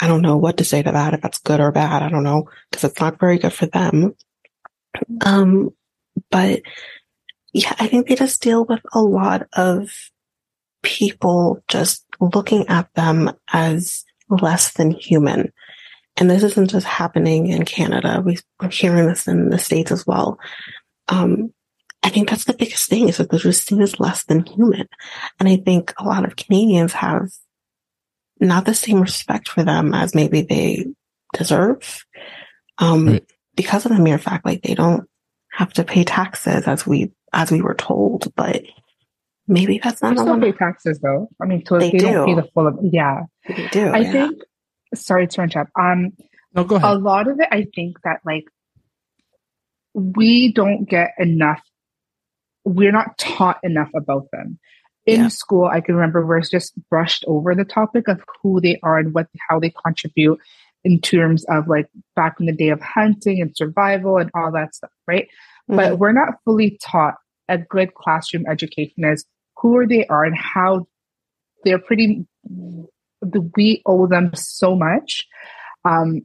I 0.00 0.06
don't 0.06 0.22
know 0.22 0.36
what 0.36 0.58
to 0.58 0.64
say 0.64 0.82
to 0.82 0.92
that, 0.92 1.14
if 1.14 1.20
that's 1.20 1.38
good 1.38 1.60
or 1.60 1.72
bad. 1.72 2.02
I 2.02 2.08
don't 2.08 2.22
know, 2.22 2.48
because 2.70 2.84
it's 2.84 3.00
not 3.00 3.18
very 3.18 3.38
good 3.38 3.52
for 3.52 3.66
them. 3.66 4.14
Um, 5.24 5.70
but 6.30 6.62
yeah, 7.52 7.74
I 7.78 7.86
think 7.88 8.06
they 8.06 8.14
just 8.14 8.42
deal 8.42 8.64
with 8.64 8.80
a 8.92 9.00
lot 9.00 9.48
of 9.54 9.90
people 10.82 11.62
just 11.68 12.04
looking 12.20 12.68
at 12.68 12.92
them 12.94 13.32
as 13.52 14.04
less 14.28 14.72
than 14.72 14.90
human. 14.90 15.52
And 16.16 16.30
this 16.30 16.42
isn't 16.42 16.70
just 16.70 16.86
happening 16.86 17.48
in 17.48 17.64
Canada. 17.64 18.22
We, 18.24 18.38
we're 18.60 18.70
hearing 18.70 19.06
this 19.06 19.28
in 19.28 19.50
the 19.50 19.58
States 19.58 19.92
as 19.92 20.06
well. 20.06 20.38
Um, 21.08 21.52
I 22.02 22.10
think 22.10 22.28
that's 22.28 22.44
the 22.44 22.54
biggest 22.54 22.88
thing 22.88 23.08
is 23.08 23.16
that 23.16 23.30
they're 23.30 23.40
just 23.40 23.66
seen 23.66 23.82
as 23.82 23.98
less 23.98 24.24
than 24.24 24.44
human. 24.44 24.88
And 25.38 25.48
I 25.48 25.56
think 25.56 25.92
a 25.98 26.04
lot 26.04 26.24
of 26.24 26.36
Canadians 26.36 26.92
have 26.92 27.30
not 28.40 28.64
the 28.64 28.74
same 28.74 29.00
respect 29.00 29.48
for 29.48 29.64
them 29.64 29.94
as 29.94 30.14
maybe 30.14 30.42
they 30.42 30.86
deserve. 31.34 32.04
Um, 32.78 33.06
Right. 33.06 33.26
because 33.56 33.84
of 33.86 33.92
the 33.92 34.02
mere 34.02 34.18
fact, 34.18 34.46
like 34.46 34.62
they 34.62 34.74
don't 34.74 35.08
have 35.52 35.72
to 35.74 35.84
pay 35.84 36.04
taxes 36.04 36.66
as 36.66 36.86
we, 36.86 37.12
as 37.32 37.50
we 37.50 37.60
were 37.60 37.74
told, 37.74 38.32
but 38.36 38.62
maybe 39.46 39.78
that's 39.82 40.00
They 40.00 40.08
not 40.10 40.18
still 40.18 40.34
all 40.34 40.40
pay 40.40 40.52
taxes 40.52 41.00
though. 41.00 41.28
I 41.42 41.46
mean, 41.46 41.64
to, 41.64 41.78
They 41.78 41.90
they, 41.90 41.98
don't 41.98 42.26
pay 42.26 42.34
the 42.34 42.48
full 42.54 42.66
of, 42.68 42.78
yeah. 42.82 43.22
they 43.48 43.66
do. 43.68 43.88
I 43.88 43.98
yeah. 43.98 44.12
think, 44.12 44.42
sorry 44.94 45.26
to 45.26 45.42
interrupt. 45.42 45.72
Um, 45.78 46.12
No, 46.54 46.64
go 46.64 46.76
ahead. 46.76 46.90
a 46.90 46.94
lot 46.98 47.26
of 47.28 47.40
it, 47.40 47.48
I 47.50 47.66
think 47.74 47.96
that 48.04 48.20
like 48.24 48.44
we 49.94 50.52
don't 50.52 50.84
get 50.88 51.10
enough. 51.18 51.62
We're 52.64 52.92
not 52.92 53.18
taught 53.18 53.58
enough 53.62 53.90
about 53.94 54.30
them. 54.30 54.58
In 55.08 55.20
Yeah. 55.22 55.28
school, 55.28 55.64
I 55.64 55.80
can 55.80 55.94
remember 55.94 56.24
where 56.26 56.36
it's 56.36 56.50
just 56.50 56.74
brushed 56.90 57.24
over 57.26 57.54
the 57.54 57.64
topic 57.64 58.08
of 58.08 58.22
who 58.42 58.60
they 58.60 58.78
are 58.82 58.98
and 58.98 59.14
what 59.14 59.26
how 59.48 59.58
they 59.58 59.70
contribute 59.84 60.38
in 60.84 61.00
terms 61.00 61.46
of 61.46 61.66
like 61.66 61.88
back 62.14 62.38
in 62.38 62.44
the 62.44 62.52
day 62.52 62.68
of 62.68 62.80
hunting 62.82 63.40
and 63.40 63.56
survival 63.56 64.18
and 64.18 64.30
all 64.34 64.52
that 64.52 64.74
stuff, 64.74 64.90
right? 65.06 65.26
Mhm. 65.70 65.76
But 65.76 65.98
we're 65.98 66.12
not 66.12 66.34
fully 66.44 66.78
taught 66.82 67.14
a 67.48 67.56
good 67.56 67.94
classroom 67.94 68.44
education 68.46 69.04
is 69.04 69.24
who 69.56 69.86
they 69.86 70.04
are 70.08 70.24
and 70.26 70.36
how 70.36 70.86
they're 71.64 71.78
pretty. 71.78 72.26
We 73.56 73.82
owe 73.86 74.06
them 74.06 74.30
so 74.34 74.76
much. 74.76 75.26
Um, 75.86 76.20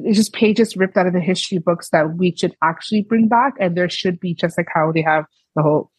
it's 0.00 0.18
just 0.18 0.34
pages 0.34 0.76
ripped 0.76 0.98
out 0.98 1.06
of 1.06 1.14
the 1.14 1.20
history 1.20 1.58
books 1.58 1.88
that 1.90 2.16
we 2.18 2.36
should 2.36 2.54
actually 2.62 3.02
bring 3.02 3.26
back, 3.26 3.54
and 3.58 3.74
there 3.74 3.88
should 3.88 4.20
be 4.20 4.34
just 4.34 4.58
like 4.58 4.68
how 4.72 4.92
they 4.92 5.02
have 5.02 5.24
the 5.56 5.62
whole 5.62 5.90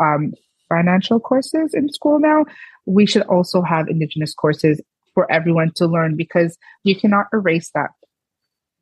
um, 0.00 0.32
financial 0.68 1.20
courses 1.20 1.74
in 1.74 1.88
school 1.90 2.18
now. 2.18 2.44
We 2.86 3.06
should 3.06 3.22
also 3.22 3.62
have 3.62 3.88
Indigenous 3.88 4.34
courses 4.34 4.80
for 5.14 5.30
everyone 5.30 5.72
to 5.76 5.86
learn 5.86 6.16
because 6.16 6.58
you 6.82 6.96
cannot 6.96 7.26
erase 7.32 7.70
that 7.74 7.90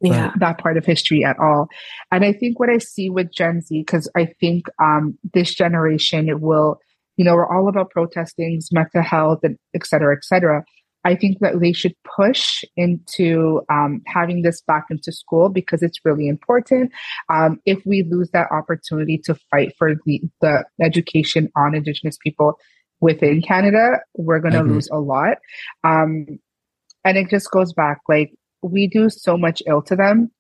yeah. 0.01 0.33
that 0.38 0.59
part 0.59 0.77
of 0.77 0.85
history 0.85 1.25
at 1.25 1.38
all. 1.38 1.68
And 2.11 2.25
I 2.25 2.33
think 2.33 2.59
what 2.59 2.68
I 2.68 2.79
see 2.79 3.11
with 3.11 3.33
Gen 3.33 3.61
Z, 3.61 3.79
because 3.79 4.11
I 4.16 4.27
think 4.40 4.66
um, 4.81 5.18
this 5.33 5.55
generation 5.55 6.29
it 6.29 6.40
will, 6.40 6.79
you 7.16 7.25
know, 7.25 7.35
we're 7.35 7.47
all 7.47 7.68
about 7.68 7.90
protesting, 7.90 8.61
mental 8.73 9.03
health, 9.03 9.40
and 9.42 9.59
et 9.75 9.87
cetera, 9.87 10.16
et 10.16 10.25
cetera. 10.25 10.64
I 11.05 11.15
think 11.15 11.38
that 11.41 11.61
they 11.61 11.73
should 11.73 11.95
push 12.17 12.65
into 12.77 13.62
um, 13.71 14.03
having 14.07 14.43
this 14.43 14.62
back 14.62 14.85
into 14.91 15.12
school 15.12 15.49
because 15.49 15.83
it's 15.83 15.99
really 16.05 16.29
important. 16.29 16.93
Um, 17.29 17.61
if 17.67 17.81
we 17.85 18.05
lose 18.05 18.31
that 18.33 18.49
opportunity 18.53 19.19
to 19.25 19.35
fight 19.51 19.75
for 19.77 19.95
the, 20.07 20.23
the 20.41 20.65
education 20.81 21.51
on 21.57 21.75
Indigenous 21.75 22.17
people 22.23 22.55
within 23.01 23.43
Canada, 23.43 23.99
we're 24.15 24.38
going 24.38 24.55
to 24.55 24.61
agree. 24.61 24.75
lose 24.75 24.88
a 24.91 24.99
lot. 24.99 25.38
Um, 25.83 26.27
and 27.05 27.19
it 27.19 27.29
just 27.29 27.51
goes 27.51 27.73
back 27.73 27.99
like 28.09 28.33
we 28.62 28.87
do 28.87 29.11
so 29.11 29.37
much 29.37 29.61
ill 29.67 29.83
to 29.83 29.97
them 29.97 30.31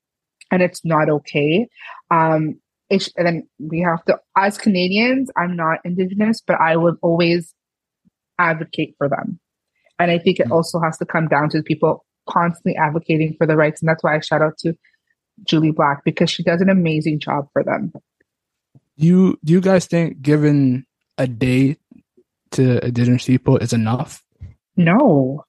and 0.52 0.62
it's 0.62 0.84
not 0.84 1.08
okay. 1.08 1.66
Um, 2.10 2.60
and 2.90 3.26
then 3.26 3.48
we 3.58 3.80
have 3.80 4.04
to, 4.04 4.18
as 4.36 4.58
Canadians, 4.58 5.30
I'm 5.36 5.56
not 5.56 5.78
Indigenous, 5.84 6.42
but 6.46 6.60
I 6.60 6.76
would 6.76 6.96
always 7.02 7.54
advocate 8.38 8.94
for 8.98 9.08
them. 9.08 9.40
And 10.02 10.10
I 10.10 10.18
think 10.18 10.40
it 10.40 10.48
Mm. 10.48 10.52
also 10.52 10.80
has 10.80 10.98
to 10.98 11.06
come 11.06 11.28
down 11.28 11.48
to 11.50 11.58
the 11.58 11.62
people 11.64 12.04
constantly 12.28 12.76
advocating 12.76 13.34
for 13.38 13.46
the 13.46 13.56
rights. 13.56 13.80
And 13.80 13.88
that's 13.88 14.02
why 14.02 14.16
I 14.16 14.20
shout 14.20 14.42
out 14.42 14.58
to 14.58 14.74
Julie 15.44 15.72
Black 15.72 16.04
because 16.04 16.30
she 16.30 16.42
does 16.42 16.60
an 16.60 16.68
amazing 16.68 17.18
job 17.20 17.48
for 17.52 17.62
them. 17.64 17.92
you 18.96 19.38
do 19.42 19.52
you 19.54 19.60
guys 19.60 19.86
think 19.86 20.20
given 20.20 20.84
a 21.18 21.26
day 21.26 21.76
to 22.52 22.84
indigenous 22.86 23.24
people 23.24 23.56
is 23.56 23.72
enough? 23.72 24.22
No, 24.76 25.44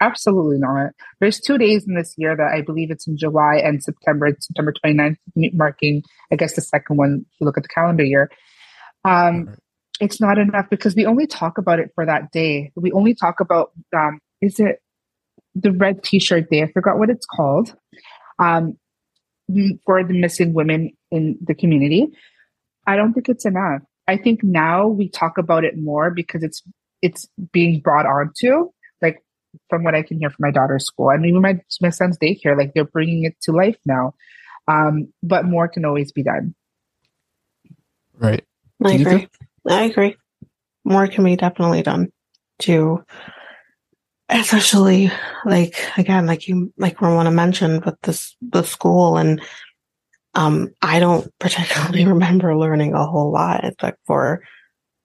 absolutely 0.00 0.58
not. 0.58 0.92
There's 1.20 1.40
two 1.40 1.58
days 1.58 1.86
in 1.86 1.94
this 1.94 2.14
year 2.16 2.34
that 2.36 2.52
I 2.54 2.62
believe 2.62 2.90
it's 2.90 3.06
in 3.06 3.16
July 3.18 3.56
and 3.56 3.82
September. 3.82 4.26
It's 4.26 4.46
September 4.46 4.72
29th, 4.72 5.16
marking, 5.52 6.02
I 6.32 6.36
guess, 6.36 6.54
the 6.54 6.62
second 6.62 6.96
one 6.96 7.26
if 7.30 7.40
you 7.40 7.44
look 7.46 7.56
at 7.58 7.62
the 7.64 7.68
calendar 7.68 8.04
year. 8.04 8.30
Um. 9.04 9.54
It's 10.00 10.20
not 10.20 10.38
enough 10.38 10.68
because 10.70 10.94
we 10.94 11.06
only 11.06 11.26
talk 11.26 11.58
about 11.58 11.78
it 11.78 11.90
for 11.94 12.04
that 12.04 12.32
day. 12.32 12.72
We 12.74 12.90
only 12.92 13.14
talk 13.14 13.40
about, 13.40 13.70
um, 13.96 14.20
is 14.40 14.58
it 14.58 14.80
the 15.54 15.72
red 15.72 16.02
t 16.02 16.18
shirt 16.18 16.50
day? 16.50 16.62
I 16.62 16.72
forgot 16.72 16.98
what 16.98 17.10
it's 17.10 17.26
called. 17.26 17.74
Um, 18.38 18.76
for 19.84 20.02
the 20.02 20.18
missing 20.18 20.54
women 20.54 20.90
in 21.10 21.38
the 21.40 21.54
community. 21.54 22.08
I 22.86 22.96
don't 22.96 23.12
think 23.12 23.28
it's 23.28 23.44
enough. 23.44 23.82
I 24.08 24.16
think 24.16 24.42
now 24.42 24.86
we 24.86 25.08
talk 25.08 25.38
about 25.38 25.64
it 25.64 25.76
more 25.76 26.10
because 26.10 26.42
it's 26.42 26.62
it's 27.02 27.28
being 27.52 27.80
brought 27.80 28.06
onto 28.06 28.70
like 29.02 29.22
from 29.68 29.84
what 29.84 29.94
I 29.94 30.02
can 30.02 30.18
hear 30.18 30.30
from 30.30 30.38
my 30.40 30.50
daughter's 30.50 30.86
school 30.86 31.10
and 31.10 31.26
even 31.26 31.42
my 31.42 31.60
my 31.80 31.90
son's 31.90 32.18
daycare, 32.18 32.56
like 32.56 32.72
they're 32.74 32.84
bringing 32.84 33.24
it 33.24 33.36
to 33.42 33.52
life 33.52 33.76
now. 33.84 34.14
Um, 34.66 35.12
but 35.22 35.44
more 35.44 35.68
can 35.68 35.84
always 35.84 36.10
be 36.10 36.22
done. 36.22 36.54
Right. 38.18 38.44
I 38.82 38.92
Do 38.92 38.98
you 38.98 39.06
agree. 39.06 39.18
think- 39.18 39.30
I 39.68 39.84
agree. 39.84 40.16
More 40.84 41.06
can 41.06 41.24
be 41.24 41.36
definitely 41.36 41.82
done 41.82 42.12
to, 42.60 43.04
especially 44.28 45.10
like 45.44 45.76
again, 45.96 46.26
like 46.26 46.46
you, 46.48 46.72
like 46.76 47.00
Ramona 47.00 47.30
mentioned 47.30 47.84
with 47.84 48.00
this, 48.02 48.36
the 48.42 48.62
school 48.62 49.16
and, 49.16 49.40
um, 50.34 50.74
I 50.82 50.98
don't 50.98 51.30
particularly 51.38 52.04
remember 52.06 52.56
learning 52.56 52.94
a 52.94 53.06
whole 53.06 53.32
lot 53.32 53.62
it's 53.62 53.80
like 53.80 53.94
for 54.04 54.42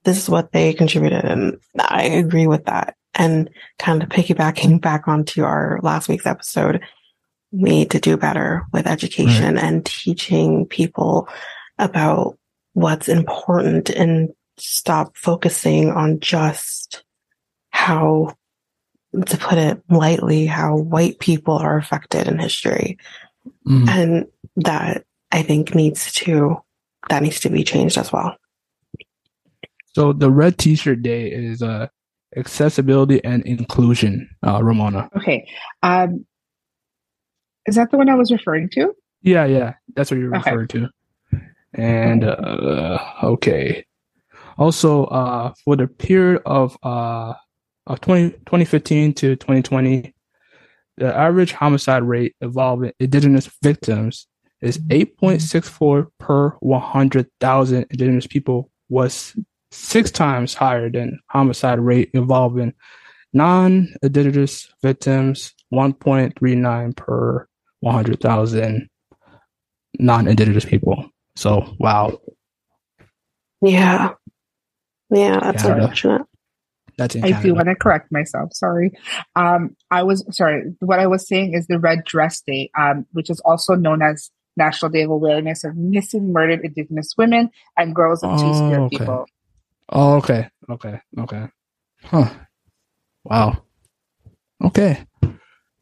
this 0.03 0.17
is 0.17 0.29
what 0.29 0.51
they 0.51 0.73
contributed. 0.73 1.25
And 1.25 1.59
I 1.77 2.03
agree 2.03 2.47
with 2.47 2.65
that. 2.65 2.95
And 3.15 3.49
kind 3.77 4.01
of 4.01 4.09
piggybacking 4.09 4.81
back 4.81 5.07
onto 5.07 5.43
our 5.43 5.79
last 5.83 6.07
week's 6.07 6.25
episode, 6.25 6.81
we 7.51 7.69
need 7.69 7.91
to 7.91 7.99
do 7.99 8.17
better 8.17 8.63
with 8.71 8.87
education 8.87 9.57
and 9.57 9.85
teaching 9.85 10.67
people 10.67 11.27
about 11.77 12.37
what's 12.73 13.09
important 13.09 13.89
and 13.89 14.29
stop 14.61 15.15
focusing 15.17 15.89
on 15.91 16.19
just 16.19 17.03
how 17.71 18.35
to 19.25 19.37
put 19.37 19.57
it 19.57 19.81
lightly, 19.89 20.45
how 20.45 20.75
white 20.77 21.19
people 21.19 21.55
are 21.57 21.77
affected 21.77 22.27
in 22.27 22.37
history. 22.39 22.97
Mhm. 23.67 23.89
And 23.89 24.25
that 24.57 25.05
I 25.31 25.41
think 25.43 25.73
needs 25.73 26.11
to, 26.13 26.57
that 27.09 27.23
needs 27.23 27.39
to 27.41 27.49
be 27.49 27.63
changed 27.63 27.97
as 27.97 28.11
well. 28.11 28.35
So 29.93 30.13
the 30.13 30.29
red 30.31 30.57
T-shirt 30.57 31.01
day 31.01 31.31
is 31.31 31.61
uh 31.61 31.87
accessibility 32.37 33.23
and 33.23 33.43
inclusion. 33.45 34.29
Uh, 34.45 34.63
Ramona. 34.63 35.09
Okay. 35.17 35.47
Um, 35.81 36.25
is 37.65 37.75
that 37.75 37.89
the 37.89 37.97
one 37.97 38.07
I 38.09 38.15
was 38.15 38.31
referring 38.31 38.69
to? 38.69 38.93
Yeah, 39.23 39.45
yeah, 39.45 39.73
that's 39.95 40.11
what 40.11 40.19
you're 40.19 40.35
Okay. 40.35 40.51
referring 40.51 40.67
to. 40.69 40.89
And 41.73 42.23
uh, 42.23 42.99
okay. 43.23 43.85
Also, 44.59 45.05
uh, 45.05 45.53
for 45.63 45.75
the 45.75 45.87
period 45.87 46.41
of 46.45 46.77
uh 46.83 47.33
of 47.87 48.01
20, 48.01 48.31
2015 48.31 49.13
to 49.15 49.35
2020, 49.35 50.13
the 50.97 51.15
average 51.15 51.53
homicide 51.53 52.03
rate 52.03 52.35
involving 52.39 52.91
indigenous 52.99 53.49
victims 53.63 54.27
is 54.61 54.77
8.64 54.77 56.07
per 56.19 56.49
100,000 56.59 57.85
indigenous 57.89 58.27
people 58.27 58.69
was 58.89 59.35
six 59.71 60.11
times 60.11 60.53
higher 60.53 60.89
than 60.89 61.19
homicide 61.29 61.79
rate 61.79 62.11
involving 62.13 62.73
non-indigenous 63.33 64.71
victims 64.83 65.53
1.39 65.73 66.95
per 66.95 67.47
100,000 67.79 68.89
non-indigenous 69.99 70.65
people. 70.65 71.09
So, 71.35 71.75
wow, 71.79 72.19
Yeah. 73.61 74.13
Yeah, 75.11 75.39
that's 75.39 75.63
Canada. 75.63 75.81
unfortunate. 75.81 76.21
that's 76.97 77.15
in 77.15 77.23
I 77.23 77.41
do 77.41 77.55
want 77.55 77.67
to 77.67 77.75
correct 77.75 78.11
myself. 78.11 78.53
Sorry. 78.53 78.91
Um, 79.35 79.75
I 79.89 80.03
was 80.03 80.23
sorry. 80.35 80.73
What 80.79 80.99
I 80.99 81.07
was 81.07 81.27
saying 81.27 81.53
is 81.53 81.67
the 81.67 81.79
Red 81.79 82.03
Dress 82.05 82.41
Day, 82.41 82.69
um, 82.77 83.05
which 83.13 83.29
is 83.29 83.39
also 83.41 83.75
known 83.75 84.01
as 84.01 84.29
National 84.57 84.91
Day 84.91 85.03
of 85.03 85.09
Awareness 85.11 85.63
of 85.63 85.75
Missing 85.77 86.31
Murdered 86.33 86.61
Indigenous 86.63 87.15
Women 87.17 87.49
and 87.77 87.95
Girls 87.95 88.21
and 88.23 88.37
Two 88.37 88.45
Oh, 88.47 88.53
Spirit 88.53 88.81
okay. 88.85 88.97
People. 88.97 89.25
Oh, 89.89 90.13
okay, 90.17 90.49
okay, 90.69 90.99
okay. 91.17 91.47
Huh. 92.03 92.29
Wow. 93.23 93.63
Okay. 94.63 95.05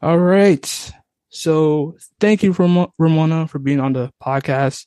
All 0.01 0.17
right. 0.19 0.91
So, 1.29 1.97
thank 2.19 2.43
you, 2.43 2.51
Ram- 2.53 2.87
Ramona, 2.97 3.47
for 3.47 3.59
being 3.59 3.79
on 3.79 3.93
the 3.93 4.11
podcast. 4.23 4.85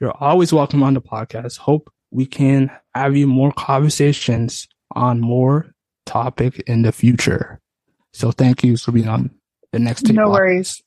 You're 0.00 0.16
always 0.18 0.52
welcome 0.52 0.82
on 0.82 0.94
the 0.94 1.02
podcast. 1.02 1.58
Hope 1.58 1.92
we 2.10 2.26
can 2.26 2.70
have 2.94 3.16
you 3.16 3.26
more 3.26 3.52
conversations 3.52 4.68
on 4.92 5.20
more 5.20 5.72
topic 6.06 6.62
in 6.66 6.82
the 6.82 6.92
future. 6.92 7.60
So, 8.12 8.32
thank 8.32 8.64
you 8.64 8.76
for 8.76 8.92
being 8.92 9.08
on 9.08 9.30
the 9.72 9.78
next. 9.78 10.02
Take 10.02 10.16
No 10.16 10.30
worries. 10.30 10.82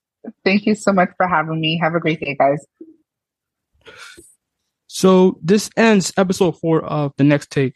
Thank 0.46 0.66
you 0.66 0.76
so 0.76 0.94
much 0.94 1.10
for 1.18 1.28
having 1.28 1.60
me. 1.60 1.80
Have 1.82 1.96
a 1.96 2.00
great 2.00 2.20
day, 2.20 2.36
guys. 2.36 2.66
So 4.94 5.40
this 5.42 5.72
ends 5.76 6.14
episode 6.18 6.60
four 6.60 6.84
of 6.86 7.14
the 7.18 7.24
Next 7.24 7.50
Take 7.50 7.74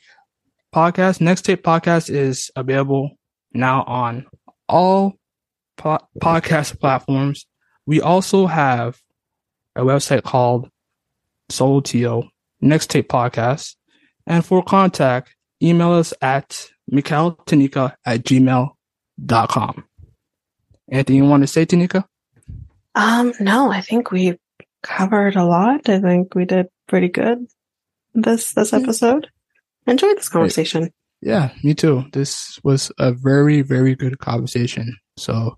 podcast. 0.73 1.19
Next 1.19 1.41
Take 1.41 1.63
podcast 1.63 2.11
is 2.11 2.51
available 2.55 3.17
now 3.53 3.83
on 3.87 4.27
all 4.69 5.15
po- 5.77 6.07
podcast 6.21 6.79
platforms. 6.79 7.47
We 7.87 8.01
also 8.01 8.45
have 8.45 8.99
a 9.75 9.81
website 9.81 10.21
called 10.21 10.69
Solotio 11.51 12.29
Next 12.61 12.89
Take 12.89 13.09
Podcast. 13.09 13.75
And 14.25 14.45
for 14.45 14.63
contact, 14.63 15.35
email 15.61 15.91
us 15.93 16.13
at 16.21 16.69
mikaeltanika 16.91 17.93
at 18.05 18.23
gmail.com. 18.23 19.83
Anything 20.91 21.15
you 21.15 21.25
want 21.25 21.43
to 21.43 21.47
say, 21.47 21.65
Tanyka? 21.65 22.05
Um, 22.95 23.33
no, 23.39 23.71
I 23.71 23.81
think 23.81 24.11
we 24.11 24.37
covered 24.83 25.35
a 25.35 25.45
lot. 25.45 25.89
I 25.89 25.99
think 25.99 26.33
we 26.33 26.45
did 26.45 26.67
pretty 26.87 27.09
good 27.09 27.47
this 28.15 28.53
this 28.53 28.73
episode. 28.73 29.29
Enjoyed 29.85 30.17
this 30.17 30.29
conversation. 30.29 30.91
Yeah, 31.21 31.51
me 31.63 31.73
too. 31.73 32.05
This 32.13 32.59
was 32.63 32.91
a 32.97 33.11
very, 33.11 33.61
very 33.61 33.95
good 33.95 34.19
conversation. 34.19 34.97
So 35.17 35.57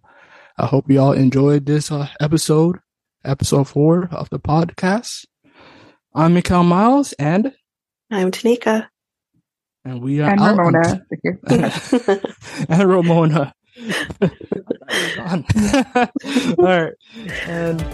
I 0.57 0.65
hope 0.65 0.89
you 0.89 0.99
all 0.99 1.13
enjoyed 1.13 1.65
this 1.65 1.91
uh, 1.91 2.07
episode, 2.19 2.77
episode 3.23 3.67
four 3.67 4.09
of 4.11 4.29
the 4.29 4.39
podcast. 4.39 5.25
I'm 6.15 6.33
Mikel 6.33 6.63
Miles, 6.63 7.13
and 7.13 7.53
I'm 8.11 8.31
Tanyka. 8.31 8.87
and 9.85 10.01
we 10.01 10.21
are 10.21 10.31
And 10.31 10.41
Ramona. 10.41 11.05
and 12.69 12.89
Ramona. 12.89 13.53
all 16.57 16.65
right, 16.65 16.93
and 17.45 17.85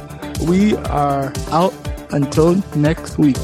we 0.48 0.76
are 0.78 1.34
out 1.52 1.74
until 2.12 2.56
next 2.76 3.18
week. 3.18 3.38